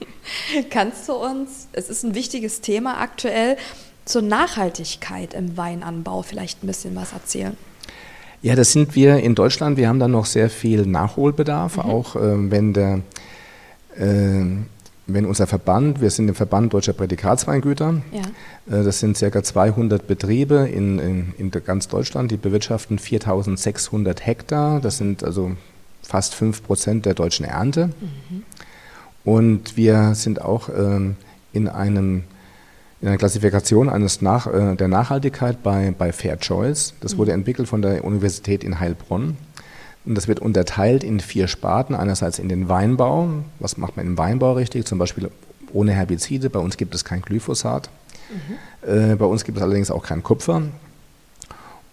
Kannst 0.70 1.08
du 1.08 1.12
uns, 1.12 1.68
es 1.72 1.88
ist 1.88 2.02
ein 2.02 2.14
wichtiges 2.14 2.60
Thema 2.60 3.00
aktuell, 3.00 3.56
zur 4.04 4.22
Nachhaltigkeit 4.22 5.34
im 5.34 5.56
Weinanbau 5.56 6.22
vielleicht 6.22 6.64
ein 6.64 6.66
bisschen 6.66 6.96
was 6.96 7.12
erzählen? 7.12 7.56
Ja, 8.40 8.56
das 8.56 8.72
sind 8.72 8.96
wir 8.96 9.18
in 9.18 9.36
Deutschland. 9.36 9.76
Wir 9.76 9.88
haben 9.88 10.00
da 10.00 10.08
noch 10.08 10.26
sehr 10.26 10.50
viel 10.50 10.84
Nachholbedarf, 10.86 11.76
mhm. 11.76 11.82
auch 11.82 12.16
äh, 12.16 12.50
wenn 12.50 12.72
der 12.72 13.02
äh, 13.96 14.44
wenn 15.06 15.26
unser 15.26 15.46
Verband, 15.46 16.00
wir 16.00 16.10
sind 16.10 16.28
im 16.28 16.34
Verband 16.34 16.72
Deutscher 16.72 16.92
Prädikatsweingüter, 16.92 18.02
ja. 18.12 18.78
Äh, 18.78 18.84
das 18.84 19.00
sind 19.00 19.18
ca. 19.18 19.42
200 19.42 20.06
Betriebe 20.06 20.68
in, 20.72 20.98
in, 20.98 21.34
in, 21.38 21.50
ganz 21.50 21.88
Deutschland, 21.88 22.30
die 22.30 22.36
bewirtschaften 22.36 22.98
4600 22.98 24.24
Hektar, 24.24 24.80
das 24.80 24.98
sind 24.98 25.24
also 25.24 25.52
fast 26.02 26.34
5 26.34 26.62
Prozent 26.62 27.06
der 27.06 27.14
deutschen 27.14 27.44
Ernte. 27.44 27.86
Mhm. 27.86 28.42
Und 29.24 29.76
wir 29.76 30.14
sind 30.14 30.40
auch 30.40 30.68
ähm, 30.68 31.16
in, 31.52 31.68
einem, 31.68 32.24
in 33.00 33.08
einer 33.08 33.18
Klassifikation 33.18 33.88
eines 33.88 34.20
Nach, 34.20 34.46
äh, 34.46 34.74
der 34.74 34.88
Nachhaltigkeit 34.88 35.62
bei, 35.62 35.94
bei 35.96 36.12
Fair 36.12 36.38
Choice. 36.38 36.94
Das 37.00 37.14
mhm. 37.14 37.18
wurde 37.18 37.32
entwickelt 37.32 37.68
von 37.68 37.82
der 37.82 38.04
Universität 38.04 38.64
in 38.64 38.80
Heilbronn. 38.80 39.36
Und 40.04 40.16
das 40.16 40.28
wird 40.28 40.40
unterteilt 40.40 41.04
in 41.04 41.20
vier 41.20 41.48
Sparten. 41.48 41.94
Einerseits 41.94 42.38
in 42.38 42.48
den 42.48 42.68
Weinbau. 42.68 43.28
Was 43.60 43.76
macht 43.76 43.96
man 43.96 44.06
im 44.06 44.18
Weinbau 44.18 44.54
richtig? 44.54 44.84
Zum 44.86 44.98
Beispiel 44.98 45.30
ohne 45.72 45.92
Herbizide. 45.92 46.50
Bei 46.50 46.58
uns 46.58 46.76
gibt 46.76 46.94
es 46.94 47.04
kein 47.04 47.22
Glyphosat. 47.22 47.88
Mhm. 48.30 48.88
Äh, 48.88 49.16
bei 49.16 49.24
uns 49.24 49.44
gibt 49.44 49.58
es 49.58 49.64
allerdings 49.64 49.90
auch 49.90 50.02
kein 50.02 50.22
Kupfer. 50.22 50.62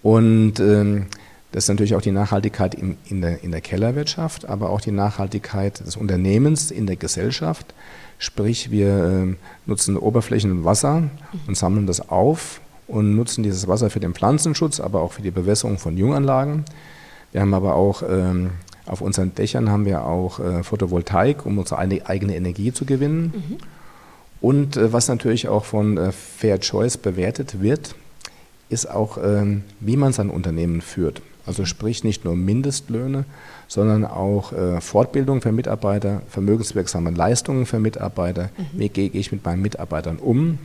Und 0.01 0.59
ähm, 0.59 1.05
das 1.51 1.65
ist 1.65 1.69
natürlich 1.69 1.95
auch 1.95 2.01
die 2.01 2.11
Nachhaltigkeit 2.11 2.75
in, 2.75 2.97
in, 3.05 3.21
der, 3.21 3.43
in 3.43 3.51
der 3.51 3.61
Kellerwirtschaft, 3.61 4.47
aber 4.47 4.69
auch 4.69 4.81
die 4.81 4.91
Nachhaltigkeit 4.91 5.79
des 5.79 5.95
Unternehmens 5.95 6.71
in 6.71 6.85
der 6.85 6.95
Gesellschaft. 6.95 7.73
Sprich, 8.17 8.69
wir 8.69 8.87
äh, 8.87 9.35
nutzen 9.65 9.97
Oberflächen 9.97 10.63
Wasser 10.63 11.01
mhm. 11.01 11.09
und 11.47 11.57
sammeln 11.57 11.87
das 11.87 12.09
auf 12.09 12.61
und 12.87 13.15
nutzen 13.15 13.43
dieses 13.43 13.67
Wasser 13.67 13.89
für 13.89 13.99
den 13.99 14.13
Pflanzenschutz, 14.13 14.79
aber 14.79 15.01
auch 15.01 15.13
für 15.13 15.21
die 15.21 15.31
Bewässerung 15.31 15.77
von 15.77 15.97
Junganlagen. 15.97 16.65
Wir 17.31 17.41
haben 17.41 17.53
aber 17.53 17.75
auch 17.75 18.03
ähm, 18.07 18.51
auf 18.85 19.01
unseren 19.01 19.35
Dächern 19.35 19.69
haben 19.69 19.85
wir 19.85 20.03
auch 20.03 20.39
äh, 20.39 20.63
Photovoltaik, 20.63 21.45
um 21.45 21.59
unsere 21.59 21.79
eigene 21.79 22.35
Energie 22.35 22.73
zu 22.73 22.85
gewinnen. 22.85 23.33
Mhm. 23.35 23.57
Und 24.41 24.77
äh, 24.77 24.91
was 24.91 25.07
natürlich 25.07 25.47
auch 25.47 25.65
von 25.65 25.97
äh, 25.97 26.11
Fair 26.11 26.59
Choice 26.59 26.97
bewertet 26.97 27.61
wird, 27.61 27.95
ist 28.69 28.89
auch, 28.89 29.17
ähm, 29.23 29.63
wie 29.79 29.95
man 29.97 30.11
sein 30.11 30.29
Unternehmen 30.29 30.81
führt. 30.81 31.21
Also 31.45 31.65
sprich 31.65 32.03
nicht 32.03 32.25
nur 32.25 32.35
Mindestlöhne, 32.35 33.25
sondern 33.67 34.05
auch 34.05 34.53
äh, 34.53 34.81
Fortbildung 34.81 35.41
für 35.41 35.51
Mitarbeiter, 35.51 36.21
vermögenswirksame 36.29 37.11
Leistungen 37.11 37.65
für 37.65 37.79
Mitarbeiter. 37.79 38.49
Mhm. 38.57 38.79
Wie 38.79 38.89
gehe 38.89 39.09
ich 39.09 39.31
mit 39.31 39.45
meinen 39.45 39.61
Mitarbeitern 39.61 40.17
um? 40.17 40.49
Mhm. 40.49 40.59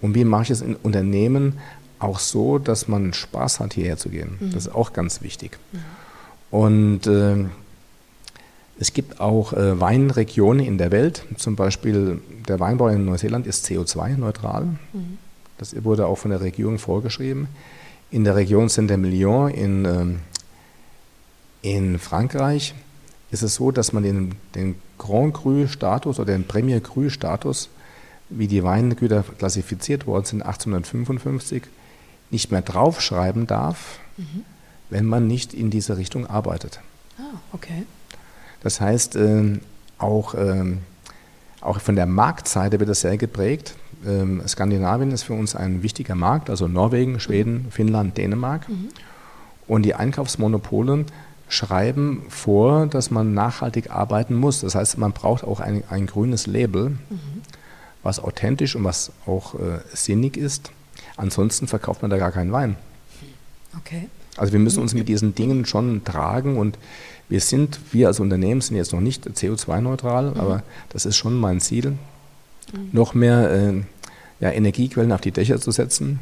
Und 0.00 0.16
wie 0.16 0.24
mache 0.24 0.44
ich 0.44 0.50
es 0.50 0.62
in 0.62 0.74
Unternehmen 0.74 1.58
auch 2.02 2.18
so, 2.18 2.58
dass 2.58 2.88
man 2.88 3.12
Spaß 3.12 3.60
hat, 3.60 3.74
hierher 3.74 3.96
zu 3.96 4.08
gehen. 4.08 4.36
Mhm. 4.40 4.52
Das 4.52 4.66
ist 4.66 4.74
auch 4.74 4.92
ganz 4.92 5.22
wichtig. 5.22 5.58
Mhm. 5.72 5.78
Und 6.50 7.06
äh, 7.06 7.44
es 8.78 8.92
gibt 8.92 9.20
auch 9.20 9.52
äh, 9.52 9.80
Weinregionen 9.80 10.64
in 10.64 10.78
der 10.78 10.90
Welt, 10.90 11.24
zum 11.36 11.56
Beispiel 11.56 12.20
der 12.48 12.60
Weinbau 12.60 12.88
in 12.88 13.04
Neuseeland 13.04 13.46
ist 13.46 13.66
CO2-neutral. 13.66 14.64
Mhm. 14.92 15.18
Das 15.58 15.84
wurde 15.84 16.06
auch 16.06 16.18
von 16.18 16.30
der 16.30 16.40
Regierung 16.40 16.78
vorgeschrieben. 16.78 17.48
In 18.10 18.24
der 18.24 18.36
Region 18.36 18.68
Saint-Emilion 18.68 19.50
in, 19.50 19.84
ähm, 19.84 20.18
in 21.62 21.98
Frankreich 21.98 22.74
ist 23.30 23.42
es 23.42 23.54
so, 23.54 23.70
dass 23.70 23.92
man 23.92 24.02
den, 24.02 24.34
den 24.54 24.74
Grand 24.98 25.34
Cru-Status 25.34 26.18
oder 26.18 26.32
den 26.32 26.46
Premier 26.46 26.80
Cru-Status 26.80 27.70
wie 28.28 28.46
die 28.46 28.62
Weingüter 28.62 29.24
klassifiziert 29.38 30.06
worden 30.06 30.24
sind, 30.24 30.42
1855, 30.42 31.62
nicht 32.32 32.50
mehr 32.50 32.62
draufschreiben 32.62 33.46
darf, 33.46 34.00
mhm. 34.16 34.44
wenn 34.90 35.04
man 35.04 35.26
nicht 35.26 35.54
in 35.54 35.70
diese 35.70 35.96
Richtung 35.96 36.26
arbeitet. 36.26 36.80
Ah, 37.18 37.38
okay. 37.52 37.84
Das 38.62 38.80
heißt, 38.80 39.16
äh, 39.16 39.60
auch, 39.98 40.34
äh, 40.34 40.76
auch 41.60 41.80
von 41.80 41.94
der 41.94 42.06
Marktseite 42.06 42.80
wird 42.80 42.90
das 42.90 43.02
sehr 43.02 43.18
geprägt. 43.18 43.74
Ähm, 44.06 44.42
Skandinavien 44.46 45.12
ist 45.12 45.24
für 45.24 45.34
uns 45.34 45.54
ein 45.54 45.82
wichtiger 45.82 46.14
Markt, 46.14 46.50
also 46.50 46.66
Norwegen, 46.68 47.20
Schweden, 47.20 47.68
Finnland, 47.70 48.16
Dänemark. 48.16 48.68
Mhm. 48.68 48.88
Und 49.68 49.82
die 49.82 49.94
Einkaufsmonopole 49.94 51.04
schreiben 51.48 52.22
vor, 52.28 52.86
dass 52.86 53.10
man 53.10 53.34
nachhaltig 53.34 53.90
arbeiten 53.90 54.34
muss. 54.34 54.60
Das 54.60 54.74
heißt, 54.74 54.98
man 54.98 55.12
braucht 55.12 55.44
auch 55.44 55.60
ein, 55.60 55.84
ein 55.90 56.06
grünes 56.06 56.46
Label, 56.46 56.90
mhm. 56.90 57.42
was 58.02 58.18
authentisch 58.20 58.74
und 58.74 58.84
was 58.84 59.12
auch 59.26 59.54
äh, 59.54 59.80
sinnig 59.92 60.36
ist. 60.36 60.72
Ansonsten 61.16 61.66
verkauft 61.66 62.02
man 62.02 62.10
da 62.10 62.18
gar 62.18 62.32
keinen 62.32 62.52
Wein. 62.52 62.76
Okay. 63.78 64.08
Also 64.36 64.52
wir 64.52 64.60
müssen 64.60 64.80
uns 64.82 64.94
mit 64.94 65.08
diesen 65.08 65.34
Dingen 65.34 65.66
schon 65.66 66.04
tragen 66.04 66.56
und 66.56 66.78
wir 67.28 67.40
sind, 67.40 67.78
wir 67.92 68.08
als 68.08 68.20
Unternehmen 68.20 68.60
sind 68.60 68.76
jetzt 68.76 68.92
noch 68.92 69.00
nicht 69.00 69.26
CO2-neutral, 69.26 70.30
mhm. 70.30 70.40
aber 70.40 70.62
das 70.90 71.06
ist 71.06 71.16
schon 71.16 71.38
mein 71.38 71.60
Ziel, 71.60 71.90
mhm. 72.72 72.88
noch 72.92 73.14
mehr 73.14 73.50
äh, 73.50 73.82
ja, 74.40 74.50
Energiequellen 74.50 75.12
auf 75.12 75.20
die 75.20 75.32
Dächer 75.32 75.60
zu 75.60 75.70
setzen 75.70 76.20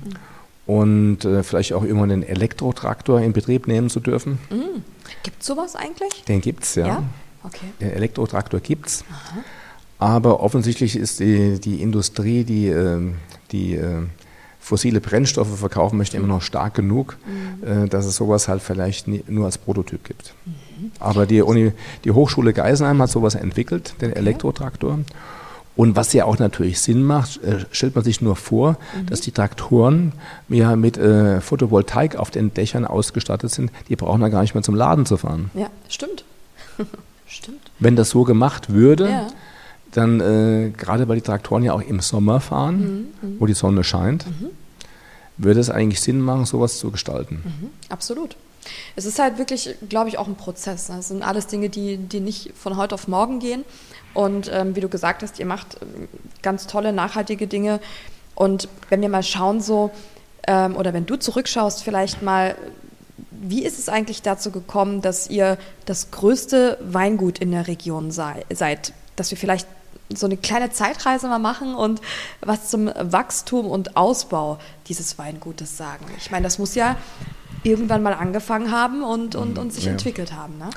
mhm. 0.67 0.73
und 0.73 1.25
äh, 1.25 1.43
vielleicht 1.43 1.73
auch 1.73 1.83
irgendwann 1.83 2.11
einen 2.11 2.23
Elektrotraktor 2.23 3.21
in 3.21 3.33
Betrieb 3.33 3.67
nehmen 3.67 3.91
zu 3.91 4.01
dürfen. 4.01 4.39
Mhm. 4.51 4.83
Gibt 5.23 5.41
es 5.41 5.47
sowas 5.47 5.77
eigentlich? 5.77 6.25
Den 6.27 6.41
gibt 6.41 6.65
es, 6.65 6.75
ja. 6.75 6.87
ja. 6.87 7.03
Okay. 7.43 7.67
Den 7.81 7.91
Elektrotraktor 7.93 8.61
gibt 8.61 8.87
es. 8.87 9.05
Aber 9.99 10.41
offensichtlich 10.41 10.97
ist 10.97 11.21
die, 11.21 11.59
die 11.59 11.83
Industrie, 11.83 12.45
die, 12.45 12.69
ähm, 12.69 13.17
die 13.53 13.75
äh, 13.75 14.03
fossile 14.61 15.01
Brennstoffe 15.01 15.59
verkaufen 15.59 15.97
möchte, 15.97 16.17
immer 16.17 16.29
noch 16.29 16.43
stark 16.43 16.75
genug, 16.75 17.17
mhm. 17.27 17.85
Äh, 17.85 17.89
dass 17.89 18.05
es 18.05 18.17
sowas 18.17 18.47
halt 18.47 18.63
vielleicht 18.63 19.09
nur 19.09 19.47
als 19.47 19.59
Prototyp 19.59 20.05
gibt. 20.05 20.35
Mhm. 20.45 20.93
Aber 21.01 21.27
die, 21.27 21.43
Uni, 21.43 21.73
die 22.05 22.13
Hochschule 22.13 22.53
Geisenheim 22.53 23.03
hat 23.03 23.11
sowas 23.11 23.35
entwickelt, 23.35 23.95
den 24.01 24.11
okay. 24.11 24.21
Elektrotraktor. 24.21 25.01
Und 25.77 25.97
was 25.97 26.13
ja 26.13 26.25
auch 26.25 26.39
natürlich 26.39 26.81
Sinn 26.81 27.03
macht, 27.03 27.43
äh, 27.43 27.65
stellt 27.71 27.95
man 27.95 28.05
sich 28.05 28.21
nur 28.21 28.37
vor, 28.37 28.77
mhm. 28.95 29.07
dass 29.07 29.23
die 29.23 29.33
Traktoren 29.33 30.13
ja 30.49 30.77
mit 30.77 30.99
äh, 30.99 31.41
Photovoltaik 31.41 32.17
auf 32.17 32.31
den 32.31 32.53
Dächern 32.53 32.85
ausgestattet 32.85 33.51
sind. 33.51 33.73
Die 33.89 33.97
brauchen 33.97 34.21
da 34.21 34.29
gar 34.29 34.43
nicht 34.43 34.55
mehr 34.55 34.63
zum 34.63 34.75
Laden 34.75 35.07
zu 35.07 35.17
fahren. 35.17 35.51
Ja, 35.55 35.69
stimmt. 35.89 36.25
stimmt. 37.27 37.71
Wenn 37.79 37.97
das 37.97 38.11
so 38.11 38.25
gemacht 38.25 38.71
würde, 38.71 39.09
ja. 39.09 39.27
Dann 39.93 40.21
äh, 40.21 40.71
gerade 40.71 41.09
weil 41.09 41.17
die 41.17 41.23
Traktoren 41.23 41.63
ja 41.63 41.73
auch 41.73 41.83
im 41.83 42.01
Sommer 42.01 42.41
fahren, 42.41 43.13
mhm. 43.23 43.29
mhm. 43.29 43.41
wo 43.41 43.47
die 43.47 43.55
Sonne 43.55 43.85
scheint, 43.85 44.27
mhm. 44.27 44.51
würde 45.37 45.61
es 45.61 45.71
eigentlich 45.71 46.01
Sinn 46.01 46.21
machen, 46.21 46.45
sowas 46.45 46.79
zu 46.79 46.91
gestalten. 46.91 47.43
Mhm. 47.45 47.71
Absolut. 47.89 48.37
Es 48.97 49.05
ist 49.05 49.19
halt 49.19 49.39
wirklich, 49.39 49.75
glaube 49.89 50.09
ich, 50.09 50.19
auch 50.19 50.29
ein 50.29 50.37
Prozess. 50.37 50.89
Das 50.89 51.09
sind 51.09 51.23
alles 51.23 51.47
Dinge, 51.47 51.71
die, 51.71 51.97
die 51.97 52.21
nicht 52.21 52.53
von 52.57 52.77
heute 52.77 52.95
auf 52.95 53.09
morgen 53.09 53.39
gehen. 53.39 53.65
Und 54.15 54.51
ähm, 54.53 54.77
wie 54.77 54.81
du 54.81 54.89
gesagt 54.89 55.23
hast, 55.23 55.39
ihr 55.39 55.47
macht 55.47 55.79
ähm, 55.81 56.09
ganz 56.43 56.67
tolle, 56.67 56.93
nachhaltige 56.93 57.47
Dinge. 57.47 57.81
Und 58.35 58.69
wenn 58.89 59.01
wir 59.01 59.09
mal 59.09 59.23
schauen, 59.23 59.61
so, 59.61 59.91
ähm, 60.47 60.77
oder 60.77 60.93
wenn 60.93 61.07
du 61.07 61.17
zurückschaust, 61.17 61.83
vielleicht 61.83 62.23
mal, 62.23 62.57
wie 63.31 63.65
ist 63.65 63.79
es 63.79 63.89
eigentlich 63.89 64.23
dazu 64.23 64.51
gekommen, 64.51 65.01
dass 65.01 65.29
ihr 65.31 65.59
das 65.87 66.11
größte 66.11 66.79
Weingut 66.83 67.39
in 67.39 67.51
der 67.53 67.67
Region 67.67 68.11
sei, 68.11 68.45
seid? 68.53 68.93
Dass 69.17 69.31
wir 69.31 69.39
vielleicht 69.39 69.67
so 70.15 70.27
eine 70.27 70.37
kleine 70.37 70.71
Zeitreise 70.71 71.29
mal 71.29 71.39
machen 71.39 71.75
und 71.75 72.01
was 72.41 72.69
zum 72.69 72.87
Wachstum 72.87 73.67
und 73.67 73.97
Ausbau 73.97 74.59
dieses 74.87 75.19
Weingutes 75.19 75.77
sagen. 75.77 76.07
Ich 76.19 76.31
meine, 76.31 76.45
das 76.45 76.59
muss 76.59 76.75
ja 76.75 76.97
irgendwann 77.63 78.03
mal 78.03 78.15
angefangen 78.15 78.71
haben 78.71 79.03
und, 79.03 79.35
und, 79.37 79.59
und 79.59 79.73
sich 79.73 79.85
ja. 79.85 79.93
entwickelt 79.93 80.33
haben. 80.35 80.59
Ne? 80.59 80.71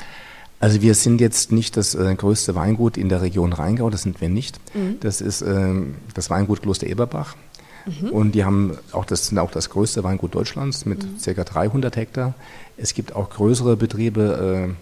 Also 0.60 0.82
wir 0.82 0.96
sind 0.96 1.20
jetzt 1.20 1.52
nicht 1.52 1.76
das 1.78 1.96
äh, 1.96 2.16
größte 2.16 2.56
Weingut 2.56 2.98
in 2.98 3.10
der 3.10 3.22
Region 3.22 3.54
Rheingau, 3.54 3.90
das 3.90 4.04
sind 4.04 4.22
wir 4.22 4.30
nicht. 4.30 4.60
Mhm. 4.74 4.98
Das 5.02 5.20
ist 5.20 5.42
äh, 5.42 5.74
das 6.14 6.30
Weingut 6.30 6.62
Kloster 6.62 6.88
Eberbach. 6.88 7.36
Mhm. 7.86 8.10
Und 8.10 8.32
die 8.32 8.46
haben 8.46 8.78
auch 8.92 9.06
das 9.06 9.28
sind 9.28 9.40
auch 9.40 9.52
das 9.52 9.70
größte 9.70 10.04
Weingut 10.04 10.36
Deutschlands 10.36 10.86
mit 10.86 11.04
mhm. 11.04 11.36
ca. 11.36 11.44
300 11.44 11.96
Hektar. 11.96 12.34
Es 12.78 12.94
gibt 12.94 13.14
auch 13.14 13.30
größere 13.30 13.76
Betriebe, 13.76 14.76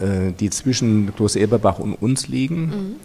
äh, 0.00 0.04
äh, 0.04 0.32
die 0.32 0.50
zwischen 0.50 1.14
Kloster 1.14 1.40
Eberbach 1.40 1.78
und 1.78 1.94
uns 1.94 2.28
liegen, 2.28 2.60
mhm. 2.66 2.96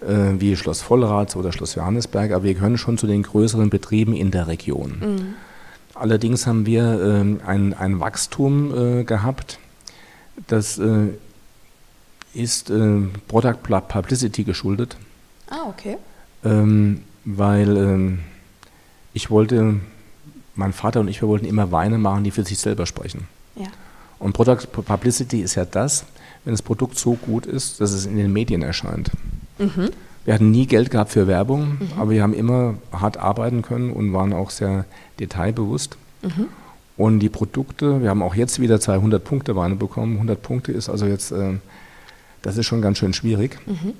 Wie 0.00 0.54
Schloss 0.54 0.80
Vollrath 0.80 1.34
oder 1.34 1.50
Schloss 1.50 1.74
Johannesberg. 1.74 2.30
Aber 2.32 2.44
wir 2.44 2.54
gehören 2.54 2.78
schon 2.78 2.98
zu 2.98 3.06
den 3.06 3.24
größeren 3.24 3.68
Betrieben 3.68 4.14
in 4.14 4.30
der 4.30 4.46
Region. 4.46 4.98
Mhm. 5.00 5.34
Allerdings 5.94 6.46
haben 6.46 6.66
wir 6.66 7.00
ähm, 7.02 7.40
ein, 7.44 7.74
ein 7.74 7.98
Wachstum 7.98 9.00
äh, 9.00 9.04
gehabt 9.04 9.58
das 10.46 10.78
äh, 10.78 11.08
ist 12.34 12.70
äh, 12.70 13.00
Product 13.26 13.58
Publicity 13.88 14.44
geschuldet. 14.44 14.96
Ah, 15.50 15.68
okay. 15.68 15.96
Ähm, 16.44 17.02
weil 17.24 17.76
ähm, 17.76 18.18
ich 19.12 19.30
wollte, 19.30 19.80
mein 20.54 20.72
Vater 20.72 21.00
und 21.00 21.08
ich, 21.08 21.20
wir 21.20 21.28
wollten 21.28 21.46
immer 21.46 21.72
Weine 21.72 21.98
machen, 21.98 22.24
die 22.24 22.30
für 22.30 22.44
sich 22.44 22.58
selber 22.58 22.86
sprechen. 22.86 23.26
Ja. 23.56 23.66
Und 24.18 24.32
Product 24.32 24.66
Publicity 24.72 25.40
ist 25.40 25.54
ja 25.54 25.64
das, 25.64 26.04
wenn 26.44 26.52
das 26.52 26.62
Produkt 26.62 26.98
so 26.98 27.14
gut 27.14 27.46
ist, 27.46 27.80
dass 27.80 27.92
es 27.92 28.06
in 28.06 28.16
den 28.16 28.32
Medien 28.32 28.62
erscheint. 28.62 29.10
Mhm. 29.58 29.90
Wir 30.24 30.34
hatten 30.34 30.50
nie 30.50 30.66
Geld 30.66 30.90
gehabt 30.90 31.12
für 31.12 31.26
Werbung, 31.26 31.78
mhm. 31.78 31.88
aber 31.98 32.10
wir 32.10 32.22
haben 32.22 32.34
immer 32.34 32.74
hart 32.92 33.16
arbeiten 33.16 33.62
können 33.62 33.90
und 33.90 34.12
waren 34.12 34.32
auch 34.32 34.50
sehr 34.50 34.84
detailbewusst. 35.20 35.96
Mhm. 36.22 36.46
Und 36.96 37.20
die 37.20 37.28
Produkte, 37.28 38.02
wir 38.02 38.10
haben 38.10 38.22
auch 38.22 38.34
jetzt 38.34 38.60
wieder 38.60 38.80
200 38.80 39.22
Punkte 39.22 39.56
Weine 39.56 39.76
bekommen. 39.76 40.14
100 40.14 40.42
Punkte 40.42 40.72
ist 40.72 40.88
also 40.88 41.06
jetzt, 41.06 41.30
äh, 41.30 41.54
das 42.42 42.56
ist 42.56 42.66
schon 42.66 42.82
ganz 42.82 42.98
schön 42.98 43.14
schwierig. 43.14 43.58
Mhm. 43.66 43.94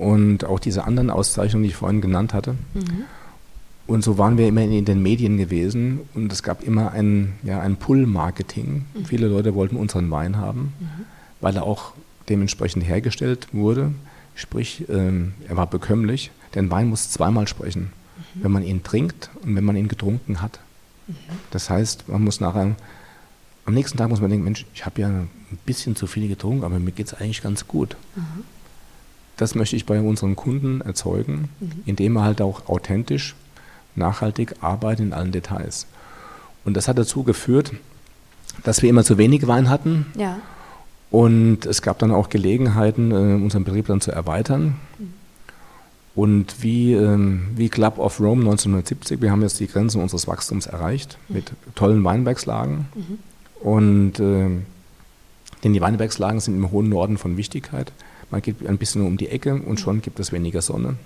Und 0.00 0.44
auch 0.44 0.60
diese 0.60 0.84
anderen 0.84 1.10
Auszeichnungen, 1.10 1.64
die 1.64 1.70
ich 1.70 1.76
vorhin 1.76 2.00
genannt 2.00 2.34
hatte. 2.34 2.54
Und 3.86 4.02
so 4.02 4.16
waren 4.16 4.38
wir 4.38 4.48
immer 4.48 4.62
in 4.62 4.84
den 4.84 5.02
Medien 5.02 5.36
gewesen 5.36 6.00
und 6.14 6.32
es 6.32 6.42
gab 6.42 6.64
immer 6.64 6.92
ein, 6.92 7.34
ja, 7.42 7.60
ein 7.60 7.76
Pull-Marketing. 7.76 8.86
Viele 9.04 9.28
Leute 9.28 9.54
wollten 9.54 9.76
unseren 9.76 10.10
Wein 10.10 10.36
haben, 10.36 10.72
weil 11.40 11.54
er 11.54 11.64
auch 11.64 11.92
dementsprechend 12.28 12.84
hergestellt 12.84 13.48
wurde. 13.52 13.92
Sprich, 14.34 14.84
ähm, 14.88 15.34
er 15.48 15.56
war 15.56 15.66
bekömmlich. 15.66 16.30
Denn 16.54 16.70
Wein 16.70 16.88
muss 16.88 17.10
zweimal 17.10 17.48
sprechen, 17.48 17.92
mhm. 18.34 18.44
wenn 18.44 18.52
man 18.52 18.62
ihn 18.62 18.82
trinkt 18.82 19.30
und 19.42 19.56
wenn 19.56 19.64
man 19.64 19.76
ihn 19.76 19.88
getrunken 19.88 20.40
hat. 20.40 20.60
Das 21.50 21.68
heißt, 21.68 22.08
man 22.08 22.22
muss 22.22 22.40
nachher, 22.40 22.76
am 23.66 23.74
nächsten 23.74 23.98
Tag 23.98 24.08
muss 24.08 24.20
man 24.20 24.30
denken, 24.30 24.44
Mensch, 24.44 24.64
ich 24.74 24.86
habe 24.86 25.00
ja 25.00 25.08
ein 25.08 25.28
bisschen 25.66 25.96
zu 25.96 26.06
viel 26.06 26.28
getrunken, 26.28 26.64
aber 26.64 26.78
mir 26.78 26.92
geht 26.92 27.06
es 27.06 27.14
eigentlich 27.14 27.42
ganz 27.42 27.66
gut. 27.66 27.96
Mhm. 28.16 28.44
Das 29.36 29.54
möchte 29.54 29.76
ich 29.76 29.84
bei 29.84 30.00
unseren 30.00 30.36
Kunden 30.36 30.80
erzeugen, 30.80 31.48
mhm. 31.60 31.72
indem 31.86 32.14
wir 32.14 32.22
halt 32.22 32.40
auch 32.40 32.68
authentisch, 32.68 33.34
nachhaltig 33.96 34.56
arbeiten 34.60 35.02
in 35.02 35.12
allen 35.12 35.32
Details. 35.32 35.86
Und 36.64 36.74
das 36.74 36.88
hat 36.88 36.98
dazu 36.98 37.22
geführt, 37.22 37.72
dass 38.62 38.82
wir 38.82 38.90
immer 38.90 39.04
zu 39.04 39.18
wenig 39.18 39.46
Wein 39.46 39.68
hatten. 39.68 40.06
Ja. 40.16 40.38
Und 41.14 41.64
es 41.64 41.80
gab 41.80 42.00
dann 42.00 42.10
auch 42.10 42.28
Gelegenheiten, 42.28 43.12
äh, 43.12 43.14
unseren 43.14 43.62
Betrieb 43.62 43.86
dann 43.86 44.00
zu 44.00 44.10
erweitern. 44.10 44.74
Mhm. 44.98 45.12
Und 46.16 46.60
wie, 46.60 46.92
ähm, 46.92 47.50
wie 47.54 47.68
Club 47.68 48.00
of 48.00 48.18
Rome 48.18 48.40
1970, 48.40 49.22
wir 49.22 49.30
haben 49.30 49.42
jetzt 49.42 49.60
die 49.60 49.68
Grenzen 49.68 50.02
unseres 50.02 50.26
Wachstums 50.26 50.66
erreicht 50.66 51.16
mhm. 51.28 51.36
mit 51.36 51.52
tollen 51.76 52.02
Weinbergslagen. 52.02 52.86
Mhm. 52.96 53.18
Und 53.64 54.18
äh, 54.18 54.50
denn 55.62 55.72
die 55.72 55.80
Weinbergslagen 55.80 56.40
sind 56.40 56.56
im 56.56 56.72
hohen 56.72 56.88
Norden 56.88 57.16
von 57.16 57.36
Wichtigkeit. 57.36 57.92
Man 58.32 58.42
geht 58.42 58.66
ein 58.66 58.78
bisschen 58.78 59.06
um 59.06 59.16
die 59.16 59.28
Ecke 59.28 59.54
und 59.54 59.78
schon 59.78 60.02
gibt 60.02 60.18
es 60.18 60.32
weniger 60.32 60.62
Sonne. 60.62 60.96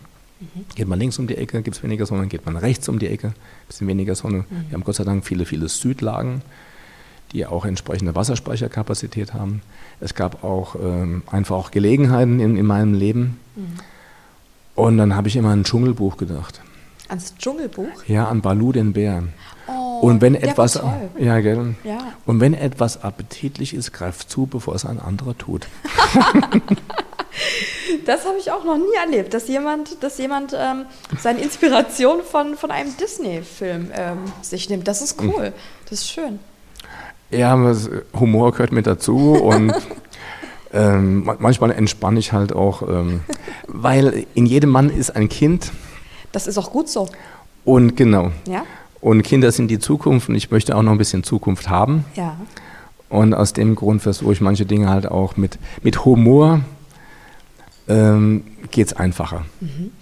Mhm. 0.40 0.64
Geht 0.74 0.88
man 0.88 0.98
links 0.98 1.18
um 1.18 1.26
die 1.26 1.36
Ecke, 1.36 1.60
gibt 1.60 1.76
es 1.76 1.82
weniger 1.82 2.06
Sonne. 2.06 2.28
Geht 2.28 2.46
man 2.46 2.56
rechts 2.56 2.88
um 2.88 2.98
die 2.98 3.08
Ecke, 3.08 3.26
ein 3.26 3.34
bisschen 3.66 3.86
weniger 3.88 4.14
Sonne. 4.14 4.38
Mhm. 4.38 4.70
Wir 4.70 4.72
haben 4.72 4.84
Gott 4.84 4.94
sei 4.94 5.04
Dank 5.04 5.26
viele, 5.26 5.44
viele 5.44 5.68
Südlagen, 5.68 6.40
die 7.32 7.46
auch 7.46 7.64
entsprechende 7.64 8.14
Wasserspeicherkapazität 8.14 9.34
haben. 9.34 9.62
Es 10.00 10.14
gab 10.14 10.44
auch 10.44 10.74
ähm, 10.76 11.22
einfach 11.30 11.56
auch 11.56 11.70
Gelegenheiten 11.70 12.40
in, 12.40 12.56
in 12.56 12.66
meinem 12.66 12.94
Leben. 12.94 13.38
Mhm 13.56 13.78
und 14.78 14.96
dann 14.96 15.16
habe 15.16 15.26
ich 15.26 15.34
immer 15.34 15.48
an 15.48 15.60
ein 15.60 15.64
Dschungelbuch 15.64 16.16
gedacht. 16.18 16.60
Ans 17.08 17.34
Dschungelbuch? 17.36 18.04
Ja, 18.06 18.28
an 18.28 18.42
Balu 18.42 18.70
den 18.70 18.92
Bär. 18.92 19.24
Oh, 19.66 19.98
und 20.02 20.20
wenn 20.20 20.36
etwas, 20.36 20.80
ja, 21.18 21.40
gell? 21.40 21.74
Ja. 21.82 21.98
Und 22.26 22.38
wenn 22.40 22.54
etwas 22.54 23.02
appetitlich 23.02 23.74
ist, 23.74 23.92
greift 23.92 24.30
zu, 24.30 24.46
bevor 24.46 24.76
es 24.76 24.84
ein 24.84 25.00
anderer 25.00 25.36
tut. 25.36 25.66
das 28.06 28.24
habe 28.24 28.38
ich 28.38 28.52
auch 28.52 28.64
noch 28.64 28.76
nie 28.76 28.94
erlebt, 29.04 29.34
dass 29.34 29.48
jemand, 29.48 30.00
dass 30.04 30.16
jemand 30.18 30.54
ähm, 30.56 30.86
seine 31.18 31.40
Inspiration 31.40 32.22
von, 32.22 32.54
von 32.56 32.70
einem 32.70 32.96
Disney-Film 32.96 33.90
ähm, 33.92 34.18
sich 34.42 34.70
nimmt. 34.70 34.86
Das 34.86 35.02
ist 35.02 35.20
cool. 35.20 35.52
Das 35.90 36.02
ist 36.02 36.08
schön. 36.08 36.38
Ja, 37.30 37.58
Humor 38.18 38.52
gehört 38.52 38.72
mit 38.72 38.86
dazu 38.86 39.32
und 39.34 39.74
Ähm, 40.72 41.24
manchmal 41.38 41.70
entspanne 41.70 42.18
ich 42.18 42.32
halt 42.32 42.52
auch, 42.52 42.82
ähm, 42.82 43.20
weil 43.66 44.26
in 44.34 44.44
jedem 44.44 44.70
Mann 44.70 44.90
ist 44.90 45.14
ein 45.14 45.28
Kind 45.28 45.72
Das 46.32 46.46
ist 46.46 46.58
auch 46.58 46.70
gut 46.70 46.88
so. 46.88 47.08
Und 47.64 47.96
genau. 47.96 48.32
Ja. 48.46 48.64
Und 49.00 49.22
Kinder 49.22 49.50
sind 49.52 49.68
die 49.68 49.78
Zukunft 49.78 50.28
und 50.28 50.34
ich 50.34 50.50
möchte 50.50 50.76
auch 50.76 50.82
noch 50.82 50.92
ein 50.92 50.98
bisschen 50.98 51.24
Zukunft 51.24 51.68
haben. 51.68 52.04
Ja. 52.14 52.36
Und 53.08 53.32
aus 53.32 53.54
dem 53.54 53.74
Grund 53.76 54.02
versuche 54.02 54.32
ich 54.32 54.40
manche 54.40 54.66
Dinge 54.66 54.90
halt 54.90 55.06
auch 55.06 55.36
mit, 55.36 55.58
mit 55.82 56.04
Humor 56.04 56.60
ähm, 57.88 58.44
geht 58.70 58.88
es 58.88 58.92
einfacher. 58.92 59.46
Mhm. 59.60 59.92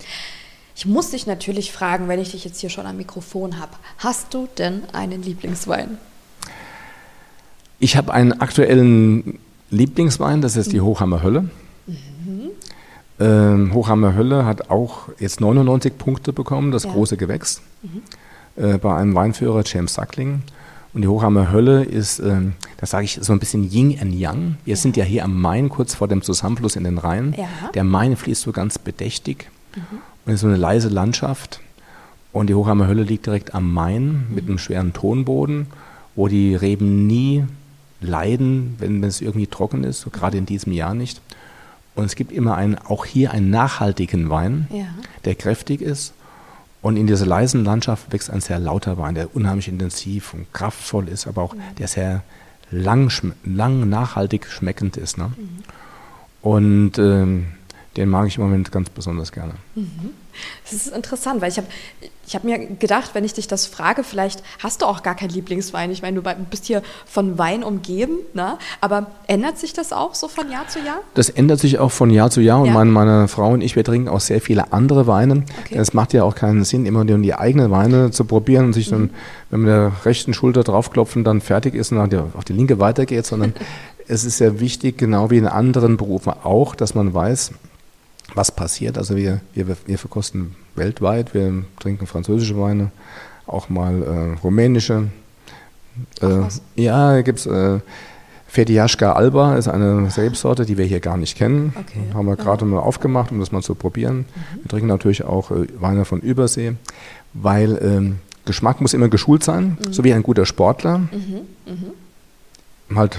Ich 0.74 0.86
muss 0.86 1.10
dich 1.10 1.26
natürlich 1.26 1.70
fragen, 1.70 2.08
wenn 2.08 2.20
ich 2.20 2.32
dich 2.32 2.44
jetzt 2.44 2.60
hier 2.60 2.70
schon 2.70 2.86
am 2.86 2.96
Mikrofon 2.96 3.60
habe, 3.60 3.72
hast 3.98 4.34
du 4.34 4.48
denn 4.58 4.82
einen 4.92 5.22
Lieblingswein? 5.22 5.98
Ich 7.78 7.96
habe 7.96 8.12
einen 8.12 8.40
aktuellen 8.40 9.38
Lieblingswein, 9.70 10.40
das 10.40 10.56
ist 10.56 10.72
die 10.72 10.80
Hochhammer 10.80 11.22
Hölle. 11.22 11.50
Mhm. 11.86 12.50
Ähm, 13.18 13.74
Hochhammer 13.74 14.14
Hölle 14.14 14.44
hat 14.44 14.70
auch 14.70 15.08
jetzt 15.18 15.40
99 15.40 15.98
Punkte 15.98 16.32
bekommen, 16.32 16.70
das 16.70 16.84
ja. 16.84 16.92
große 16.92 17.16
Gewächs, 17.16 17.62
mhm. 17.82 18.62
äh, 18.62 18.78
bei 18.78 18.96
einem 18.96 19.14
Weinführer 19.14 19.62
James 19.64 19.94
Sackling. 19.94 20.42
Und 20.94 21.02
die 21.02 21.08
Hochhammer 21.08 21.52
Hölle 21.52 21.84
ist, 21.84 22.20
ähm, 22.20 22.54
das 22.78 22.90
sage 22.90 23.04
ich, 23.04 23.18
so 23.20 23.34
ein 23.34 23.38
bisschen 23.38 23.70
Yin 23.70 23.98
and 24.00 24.14
Yang. 24.14 24.56
Wir 24.64 24.72
ja. 24.74 24.76
sind 24.76 24.96
ja 24.96 25.04
hier 25.04 25.24
am 25.24 25.38
Main, 25.38 25.68
kurz 25.68 25.94
vor 25.94 26.08
dem 26.08 26.22
Zusammenfluss 26.22 26.76
in 26.76 26.84
den 26.84 26.96
Rhein. 26.96 27.34
Ja. 27.36 27.70
Der 27.74 27.84
Main 27.84 28.16
fließt 28.16 28.40
so 28.40 28.52
ganz 28.52 28.78
bedächtig 28.78 29.50
mhm. 29.74 29.98
und 30.24 30.32
ist 30.32 30.40
so 30.40 30.46
eine 30.46 30.56
leise 30.56 30.88
Landschaft. 30.88 31.60
Und 32.32 32.48
die 32.48 32.54
Hochhammer 32.54 32.86
Hölle 32.86 33.02
liegt 33.02 33.26
direkt 33.26 33.54
am 33.54 33.74
Main 33.74 34.26
mit 34.30 34.46
einem 34.46 34.58
schweren 34.58 34.94
Tonboden, 34.94 35.66
wo 36.14 36.28
die 36.28 36.54
Reben 36.54 37.06
nie 37.06 37.44
leiden, 38.00 38.76
wenn, 38.78 39.02
wenn 39.02 39.08
es 39.08 39.20
irgendwie 39.20 39.46
trocken 39.46 39.84
ist, 39.84 40.00
so 40.00 40.10
gerade 40.10 40.38
in 40.38 40.46
diesem 40.46 40.72
Jahr 40.72 40.94
nicht. 40.94 41.20
Und 41.94 42.04
es 42.04 42.14
gibt 42.14 42.30
immer 42.30 42.56
einen, 42.56 42.76
auch 42.76 43.06
hier 43.06 43.30
einen 43.30 43.50
nachhaltigen 43.50 44.28
Wein, 44.28 44.68
ja. 44.70 44.86
der 45.24 45.34
kräftig 45.34 45.80
ist. 45.80 46.12
Und 46.82 46.96
in 46.96 47.06
dieser 47.06 47.26
leisen 47.26 47.64
Landschaft 47.64 48.12
wächst 48.12 48.30
ein 48.30 48.40
sehr 48.40 48.58
lauter 48.58 48.98
Wein, 48.98 49.14
der 49.14 49.34
unheimlich 49.34 49.66
intensiv 49.66 50.34
und 50.34 50.52
kraftvoll 50.52 51.08
ist, 51.08 51.26
aber 51.26 51.42
auch 51.42 51.54
mhm. 51.54 51.60
der 51.78 51.88
sehr 51.88 52.22
lang, 52.70 53.10
lang 53.44 53.88
nachhaltig 53.88 54.46
schmeckend 54.46 54.96
ist. 54.96 55.18
Ne? 55.18 55.32
Mhm. 55.36 55.48
Und 56.42 56.98
ähm, 56.98 57.46
den 57.96 58.08
mag 58.08 58.26
ich 58.28 58.36
im 58.36 58.44
Moment 58.44 58.70
ganz 58.70 58.90
besonders 58.90 59.32
gerne. 59.32 59.54
Mhm. 59.74 60.10
Das 60.64 60.72
ist 60.72 60.88
interessant, 60.88 61.40
weil 61.40 61.50
ich 61.50 61.58
habe 61.58 61.68
ich 62.26 62.34
hab 62.34 62.42
mir 62.42 62.58
gedacht, 62.58 63.10
wenn 63.14 63.24
ich 63.24 63.34
dich 63.34 63.46
das 63.46 63.66
frage, 63.66 64.02
vielleicht 64.02 64.42
hast 64.58 64.82
du 64.82 64.86
auch 64.86 65.04
gar 65.04 65.14
keinen 65.14 65.30
Lieblingswein. 65.30 65.92
Ich 65.92 66.02
meine, 66.02 66.20
du 66.20 66.34
bist 66.50 66.64
hier 66.64 66.82
von 67.06 67.38
Wein 67.38 67.62
umgeben, 67.62 68.18
ne? 68.34 68.58
aber 68.80 69.06
ändert 69.28 69.58
sich 69.58 69.72
das 69.72 69.92
auch 69.92 70.14
so 70.16 70.26
von 70.26 70.50
Jahr 70.50 70.66
zu 70.66 70.80
Jahr? 70.80 70.98
Das 71.14 71.28
ändert 71.28 71.60
sich 71.60 71.78
auch 71.78 71.92
von 71.92 72.10
Jahr 72.10 72.30
zu 72.30 72.40
Jahr 72.40 72.60
und 72.60 72.66
ja. 72.66 72.72
meine, 72.72 72.90
meine 72.90 73.28
Frau 73.28 73.52
und 73.52 73.60
ich, 73.60 73.76
wir 73.76 73.84
trinken 73.84 74.08
auch 74.08 74.20
sehr 74.20 74.40
viele 74.40 74.72
andere 74.72 75.06
Weine. 75.06 75.44
Okay. 75.64 75.78
Es 75.78 75.94
macht 75.94 76.12
ja 76.14 76.24
auch 76.24 76.34
keinen 76.34 76.64
Sinn, 76.64 76.84
immer 76.84 77.04
nur 77.04 77.18
die 77.18 77.34
eigenen 77.34 77.70
Weine 77.70 78.10
zu 78.10 78.24
probieren 78.24 78.66
und 78.66 78.72
sich 78.72 78.90
mhm. 78.90 78.94
dann, 78.94 79.10
wenn 79.50 79.60
man 79.60 79.68
der 79.68 79.92
rechten 80.04 80.34
Schulter 80.34 80.64
draufklopfen, 80.64 81.22
dann 81.22 81.40
fertig 81.40 81.74
ist 81.74 81.92
und 81.92 82.14
auf 82.14 82.44
die 82.44 82.54
linke 82.54 82.80
weitergeht, 82.80 83.24
sondern 83.24 83.54
es 84.08 84.24
ist 84.24 84.38
sehr 84.38 84.58
wichtig, 84.58 84.98
genau 84.98 85.30
wie 85.30 85.38
in 85.38 85.46
anderen 85.46 85.96
Berufen 85.96 86.32
auch, 86.42 86.74
dass 86.74 86.94
man 86.94 87.14
weiß, 87.14 87.52
was 88.34 88.50
passiert. 88.52 88.98
Also 88.98 89.16
wir, 89.16 89.40
wir, 89.54 89.76
wir 89.86 89.98
verkosten 89.98 90.56
weltweit, 90.74 91.34
wir 91.34 91.64
trinken 91.80 92.06
französische 92.06 92.58
Weine, 92.60 92.90
auch 93.46 93.68
mal 93.68 94.02
äh, 94.02 94.40
rumänische. 94.40 95.08
Äh, 96.20 96.42
ja, 96.74 97.20
gibt 97.22 97.38
es 97.38 97.46
äh, 97.46 97.80
Fediaschka 98.48 99.12
Alba, 99.12 99.56
ist 99.56 99.68
eine 99.68 100.08
Rebsorte, 100.16 100.64
die 100.64 100.78
wir 100.78 100.84
hier 100.84 101.00
gar 101.00 101.16
nicht 101.16 101.36
kennen. 101.36 101.74
Okay. 101.78 102.00
Haben 102.14 102.26
wir 102.26 102.36
gerade 102.36 102.64
ja. 102.64 102.70
mal 102.70 102.80
aufgemacht, 102.80 103.30
um 103.30 103.40
das 103.40 103.52
mal 103.52 103.62
zu 103.62 103.74
probieren. 103.74 104.18
Mhm. 104.18 104.62
Wir 104.62 104.68
trinken 104.68 104.88
natürlich 104.88 105.24
auch 105.24 105.50
äh, 105.50 105.66
Weine 105.78 106.04
von 106.04 106.20
Übersee, 106.20 106.74
weil 107.34 107.78
ähm, 107.82 108.18
Geschmack 108.44 108.80
muss 108.80 108.94
immer 108.94 109.08
geschult 109.08 109.44
sein, 109.44 109.76
mhm. 109.78 109.92
so 109.92 110.04
wie 110.04 110.14
ein 110.14 110.22
guter 110.22 110.46
Sportler. 110.46 110.98
Mhm. 110.98 111.08
mhm. 111.66 112.96
Halt, 112.96 113.18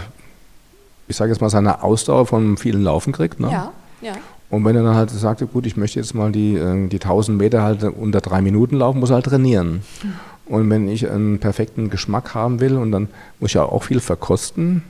ich 1.10 1.18
sage 1.18 1.32
jetzt 1.32 1.42
mal, 1.42 1.50
seine 1.50 1.84
Ausdauer 1.84 2.26
von 2.26 2.56
vielen 2.58 2.84
Laufen 2.84 3.12
kriegt. 3.12 3.40
Ne? 3.40 3.52
Ja, 3.52 3.72
ja. 4.02 4.14
Und 4.50 4.64
wenn 4.64 4.76
er 4.76 4.84
dann 4.84 4.96
halt 4.96 5.10
sagte, 5.10 5.46
gut, 5.46 5.66
ich 5.66 5.76
möchte 5.76 6.00
jetzt 6.00 6.14
mal 6.14 6.32
die, 6.32 6.56
äh, 6.56 6.88
die 6.88 7.00
1000 7.00 7.38
Meter 7.38 7.64
halt 7.64 7.84
unter 7.84 8.22
drei 8.22 8.42
Minuten 8.42 8.78
laufen, 8.78 9.00
muss 9.00 9.10
er 9.10 9.16
halt 9.16 9.26
trainieren. 9.26 9.82
Und 10.46 10.70
wenn 10.70 10.88
ich 10.88 11.10
einen 11.10 11.40
perfekten 11.40 11.90
Geschmack 11.90 12.34
haben 12.34 12.60
will 12.60 12.78
und 12.78 12.92
dann 12.92 13.10
muss 13.40 13.52
ich 13.52 13.56
ja 13.56 13.64
auch 13.64 13.84
viel 13.84 14.00
verkosten. 14.00 14.84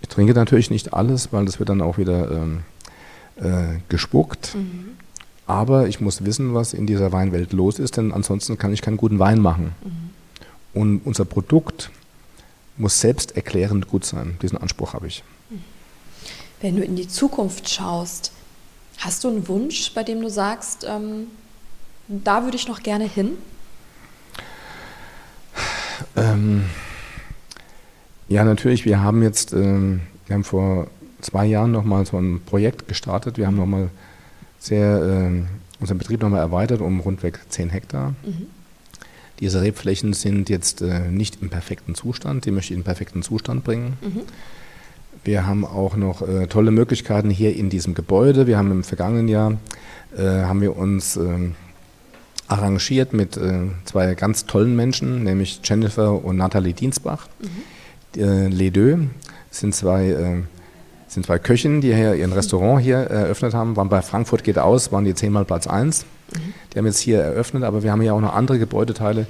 Ich 0.00 0.08
trinke 0.08 0.32
natürlich 0.32 0.70
nicht 0.70 0.94
alles, 0.94 1.32
weil 1.32 1.44
das 1.44 1.58
wird 1.58 1.68
dann 1.68 1.82
auch 1.82 1.98
wieder 1.98 2.30
ähm, 2.30 2.60
äh, 3.36 3.78
gespuckt. 3.88 4.54
Mhm. 4.54 4.96
Aber 5.46 5.88
ich 5.88 6.00
muss 6.00 6.24
wissen, 6.24 6.54
was 6.54 6.72
in 6.72 6.86
dieser 6.86 7.12
Weinwelt 7.12 7.52
los 7.52 7.78
ist, 7.78 7.98
denn 7.98 8.12
ansonsten 8.12 8.56
kann 8.56 8.72
ich 8.72 8.80
keinen 8.80 8.96
guten 8.96 9.18
Wein 9.18 9.40
machen. 9.40 9.74
Mhm. 9.84 10.80
Und 10.80 11.00
unser 11.04 11.26
Produkt 11.26 11.90
muss 12.78 13.00
selbsterklärend 13.00 13.88
gut 13.88 14.06
sein. 14.06 14.38
Diesen 14.40 14.56
Anspruch 14.56 14.94
habe 14.94 15.06
ich. 15.06 15.22
Wenn 16.62 16.76
du 16.76 16.82
in 16.82 16.96
die 16.96 17.08
Zukunft 17.08 17.68
schaust, 17.68 18.32
Hast 19.02 19.24
du 19.24 19.28
einen 19.28 19.48
Wunsch, 19.48 19.92
bei 19.94 20.04
dem 20.04 20.22
du 20.22 20.30
sagst, 20.30 20.86
ähm, 20.88 21.26
da 22.06 22.44
würde 22.44 22.56
ich 22.56 22.68
noch 22.68 22.84
gerne 22.84 23.04
hin? 23.04 23.30
Ähm, 26.14 26.66
ja, 28.28 28.44
natürlich. 28.44 28.84
Wir 28.84 29.00
haben 29.00 29.24
jetzt, 29.24 29.54
ähm, 29.54 30.02
wir 30.26 30.34
haben 30.34 30.44
vor 30.44 30.86
zwei 31.20 31.46
Jahren 31.46 31.72
nochmal 31.72 32.06
so 32.06 32.16
ein 32.16 32.42
Projekt 32.46 32.86
gestartet. 32.86 33.38
Wir 33.38 33.48
haben 33.48 33.56
nochmal 33.56 33.90
sehr 34.60 35.02
ähm, 35.02 35.48
unseren 35.80 35.98
Betrieb 35.98 36.22
nochmal 36.22 36.38
erweitert 36.38 36.80
um 36.80 37.00
rundweg 37.00 37.40
10 37.48 37.70
Hektar. 37.70 38.14
Mhm. 38.24 38.46
Diese 39.40 39.62
Rebflächen 39.62 40.12
sind 40.12 40.48
jetzt 40.48 40.80
äh, 40.80 41.10
nicht 41.10 41.42
im 41.42 41.50
perfekten 41.50 41.96
Zustand. 41.96 42.44
Die 42.44 42.52
möchte 42.52 42.72
ich 42.72 42.78
in 42.78 42.84
perfekten 42.84 43.24
Zustand 43.24 43.64
bringen. 43.64 43.98
Mhm. 44.00 44.20
Wir 45.24 45.46
haben 45.46 45.64
auch 45.64 45.96
noch 45.96 46.26
äh, 46.26 46.46
tolle 46.46 46.70
Möglichkeiten 46.70 47.30
hier 47.30 47.54
in 47.54 47.70
diesem 47.70 47.94
Gebäude. 47.94 48.46
Wir 48.46 48.58
haben 48.58 48.70
im 48.70 48.84
vergangenen 48.84 49.28
Jahr 49.28 49.58
äh, 50.16 50.22
haben 50.22 50.60
wir 50.60 50.76
uns 50.76 51.16
äh, 51.16 51.50
arrangiert 52.48 53.12
mit 53.12 53.36
äh, 53.36 53.68
zwei 53.84 54.14
ganz 54.14 54.46
tollen 54.46 54.76
Menschen, 54.76 55.22
nämlich 55.22 55.60
Jennifer 55.64 56.24
und 56.24 56.36
Nathalie 56.36 56.74
Dienstbach. 56.74 57.28
Mhm. 57.40 58.20
Äh, 58.20 58.48
Les 58.48 58.72
Deux 58.72 58.98
sind 59.50 59.74
zwei 59.74 60.10
äh, 60.10 60.42
sind 61.06 61.26
zwei 61.26 61.38
Köchinnen, 61.38 61.82
die 61.82 61.94
hier 61.94 62.14
ihren 62.14 62.32
Restaurant 62.32 62.82
hier 62.82 62.96
eröffnet 62.96 63.52
haben, 63.54 63.76
waren 63.76 63.90
bei 63.90 64.00
Frankfurt 64.00 64.44
geht 64.44 64.58
aus, 64.58 64.92
waren 64.92 65.04
die 65.04 65.14
zehnmal 65.14 65.44
Platz 65.44 65.66
eins. 65.66 66.06
Mhm. 66.32 66.54
Die 66.72 66.78
haben 66.78 66.86
jetzt 66.86 67.00
hier 67.00 67.20
eröffnet, 67.20 67.64
aber 67.64 67.82
wir 67.82 67.92
haben 67.92 68.02
ja 68.02 68.14
auch 68.14 68.20
noch 68.20 68.34
andere 68.34 68.58
Gebäudeteile, 68.58 69.26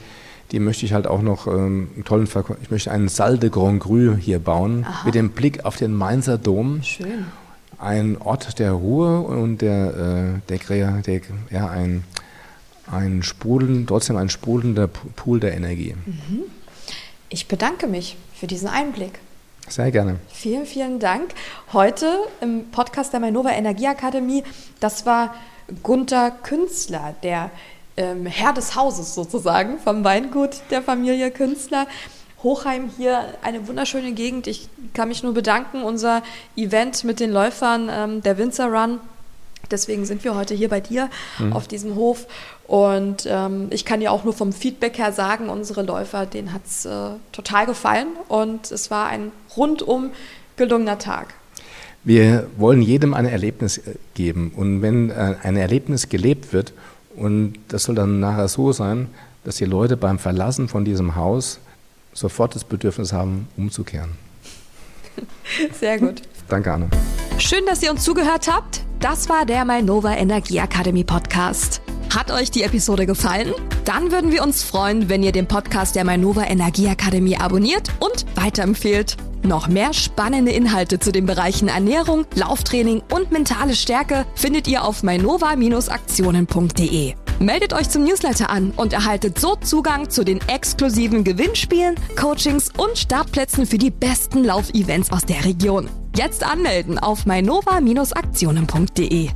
die 0.53 0.61
möchte 0.61 0.85
ich 0.85 0.93
halt 0.93 1.07
auch 1.07 1.23
noch 1.23 1.47
ähm, 1.47 1.91
einen 1.95 2.05
tollen 2.05 2.27
Verkauf. 2.27 2.57
Ich 2.63 2.71
möchte 2.71 2.91
einen 2.91 3.09
Salle 3.09 3.39
de 3.39 3.51
Grand 3.51 3.83
Cru 3.83 4.15
hier 4.15 4.39
bauen, 4.39 4.85
Aha. 4.87 5.07
mit 5.07 5.15
dem 5.15 5.31
Blick 5.31 5.65
auf 5.65 5.77
den 5.77 5.95
Mainzer 5.95 6.39
Dom. 6.39 6.83
Schön. 6.83 7.27
Ein 7.79 8.19
Ort 8.21 8.59
der 8.59 8.73
Ruhe 8.73 9.21
und 9.23 9.59
der, 9.59 10.41
äh, 10.49 10.59
der, 10.59 11.03
der 11.03 11.21
ja, 11.51 11.69
ein, 11.69 12.05
ein 12.87 13.23
sprudeln, 13.23 13.87
trotzdem 13.87 14.17
ein 14.17 14.29
sprudelnder 14.29 14.87
Pool 14.87 15.41
der 15.41 15.55
Energie. 15.55 15.97
Mhm. 16.07 16.43
Ich 17.29 17.49
bedanke 17.49 17.87
mich 17.87 18.17
für 18.35 18.47
diesen 18.47 18.69
Einblick. 18.69 19.19
Sehr 19.69 19.91
gerne. 19.91 20.17
Vielen, 20.29 20.67
vielen 20.67 21.01
Dank. 21.01 21.33
Heute 21.73 22.07
im 22.41 22.71
Podcast 22.71 23.13
der 23.15 23.21
Mainova 23.21 23.51
Energieakademie, 23.53 24.45
das 24.81 25.07
war 25.07 25.35
Gunther 25.83 26.31
Künstler, 26.31 27.15
der 27.23 27.51
ähm, 27.97 28.27
Herr 28.27 28.53
des 28.53 28.75
Hauses 28.75 29.15
sozusagen 29.15 29.79
vom 29.79 30.05
Weingut 30.05 30.63
der 30.71 30.83
Familie 30.83 31.31
Künstler. 31.31 31.87
Hochheim 32.43 32.91
hier 32.97 33.25
eine 33.43 33.69
wunderschöne 33.69 34.13
Gegend. 34.13 34.47
Ich 34.47 34.69
kann 34.95 35.09
mich 35.09 35.23
nur 35.23 35.35
bedanken. 35.35 35.83
Unser 35.83 36.23
Event 36.57 37.05
mit 37.05 37.21
den 37.21 37.31
Läufern, 37.31 37.89
ähm, 37.91 38.23
der 38.23 38.39
Winzer 38.39 38.67
Run. 38.67 38.99
Deswegen 39.71 40.05
sind 40.05 40.25
wir 40.25 40.35
heute 40.35 40.55
hier 40.55 40.69
bei 40.69 40.81
dir 40.81 41.09
mhm. 41.39 41.53
auf 41.53 41.69
diesem 41.69 41.95
Hof. 41.95 42.27
Und 42.67 43.27
ähm, 43.29 43.69
ich 43.71 43.85
kann 43.85 44.01
dir 44.01 44.11
auch 44.11 44.25
nur 44.25 44.33
vom 44.33 44.53
Feedback 44.53 44.99
her 44.99 45.13
sagen, 45.13 45.49
unsere 45.49 45.83
Läufer, 45.83 46.27
denen 46.27 46.53
hat 46.53 46.63
es 46.67 46.85
äh, 46.85 47.11
total 47.31 47.67
gefallen. 47.67 48.09
Und 48.29 48.73
es 48.73 48.91
war 48.91 49.07
ein 49.07 49.31
rundum 49.57 50.11
gelungener 50.57 50.99
Tag. 50.99 51.35
Wir 52.05 52.49
wollen 52.57 52.83
jedem 52.83 53.15
ein 53.15 53.27
Erlebnis 53.27 53.79
äh, 53.79 53.95
geben. 54.15 54.53
Und 54.57 54.83
wenn 54.83 55.11
äh, 55.11 55.37
ein 55.43 55.57
Erlebnis 55.57 56.09
gelebt 56.09 56.53
wird 56.53 56.73
und 57.17 57.55
das 57.69 57.85
soll 57.85 57.95
dann 57.95 58.21
nachher 58.21 58.49
so 58.49 58.73
sein, 58.73 59.09
dass 59.45 59.57
die 59.57 59.65
Leute 59.65 59.97
beim 59.97 60.19
Verlassen 60.19 60.69
von 60.69 60.85
diesem 60.85 61.17
Haus 61.17 61.59
sofort 62.13 62.55
das 62.55 62.65
Bedürfnis 62.65 63.13
haben, 63.13 63.49
umzukehren. 63.57 64.11
Sehr 65.79 65.99
gut. 65.99 66.23
Danke, 66.49 66.73
Anne. 66.73 66.89
Schön, 67.39 67.65
dass 67.67 67.83
ihr 67.83 67.91
uns 67.91 68.05
zugehört 68.05 68.49
habt. 68.51 68.83
Das 69.01 69.29
war 69.29 69.47
der 69.47 69.65
Mainova 69.65 70.15
Energie 70.15 70.59
Academy 70.59 71.03
Podcast. 71.05 71.81
Hat 72.15 72.31
euch 72.31 72.51
die 72.51 72.63
Episode 72.63 73.07
gefallen? 73.07 73.53
Dann 73.85 74.13
würden 74.13 74.31
wir 74.31 74.43
uns 74.43 74.63
freuen, 74.63 75.09
wenn 75.09 75.23
ihr 75.23 75.33
den 75.33 75.49
Podcast 75.49 75.97
der 75.97 76.05
Mainova 76.05 76.45
Energie 76.45 76.89
Akademie 76.89 77.37
abonniert 77.37 77.89
und 78.01 78.27
weiterempfehlt. 78.37 79.17
Noch 79.45 79.69
mehr 79.69 79.93
spannende 79.93 80.53
Inhalte 80.53 81.01
zu 81.01 81.11
den 81.11 81.27
Bereichen 81.27 81.67
Ernährung, 81.69 82.27
Lauftraining 82.35 83.03
und 83.13 83.33
mentale 83.33 83.75
Stärke 83.75 84.25
findet 84.35 84.69
ihr 84.69 84.85
auf 84.85 85.03
mainova-aktionen.de. 85.03 87.15
Meldet 87.41 87.73
euch 87.73 87.91
zum 87.91 88.05
Newsletter 88.05 88.51
an 88.51 88.71
und 88.77 88.93
erhaltet 88.93 89.41
so 89.41 89.57
Zugang 89.57 90.11
zu 90.11 90.23
den 90.25 90.39
exklusiven 90.47 91.25
Gewinnspielen, 91.25 91.97
Coachings 92.17 92.71
und 92.77 92.97
Startplätzen 92.97 93.67
für 93.67 93.79
die 93.79 93.91
besten 93.91 94.45
Laufevents 94.45 95.11
aus 95.11 95.25
der 95.25 95.45
Region. 95.45 95.91
Jetzt 96.15 96.45
anmelden 96.45 97.01
auf 97.01 97.27
mainova-aktionen.de. 97.27 99.31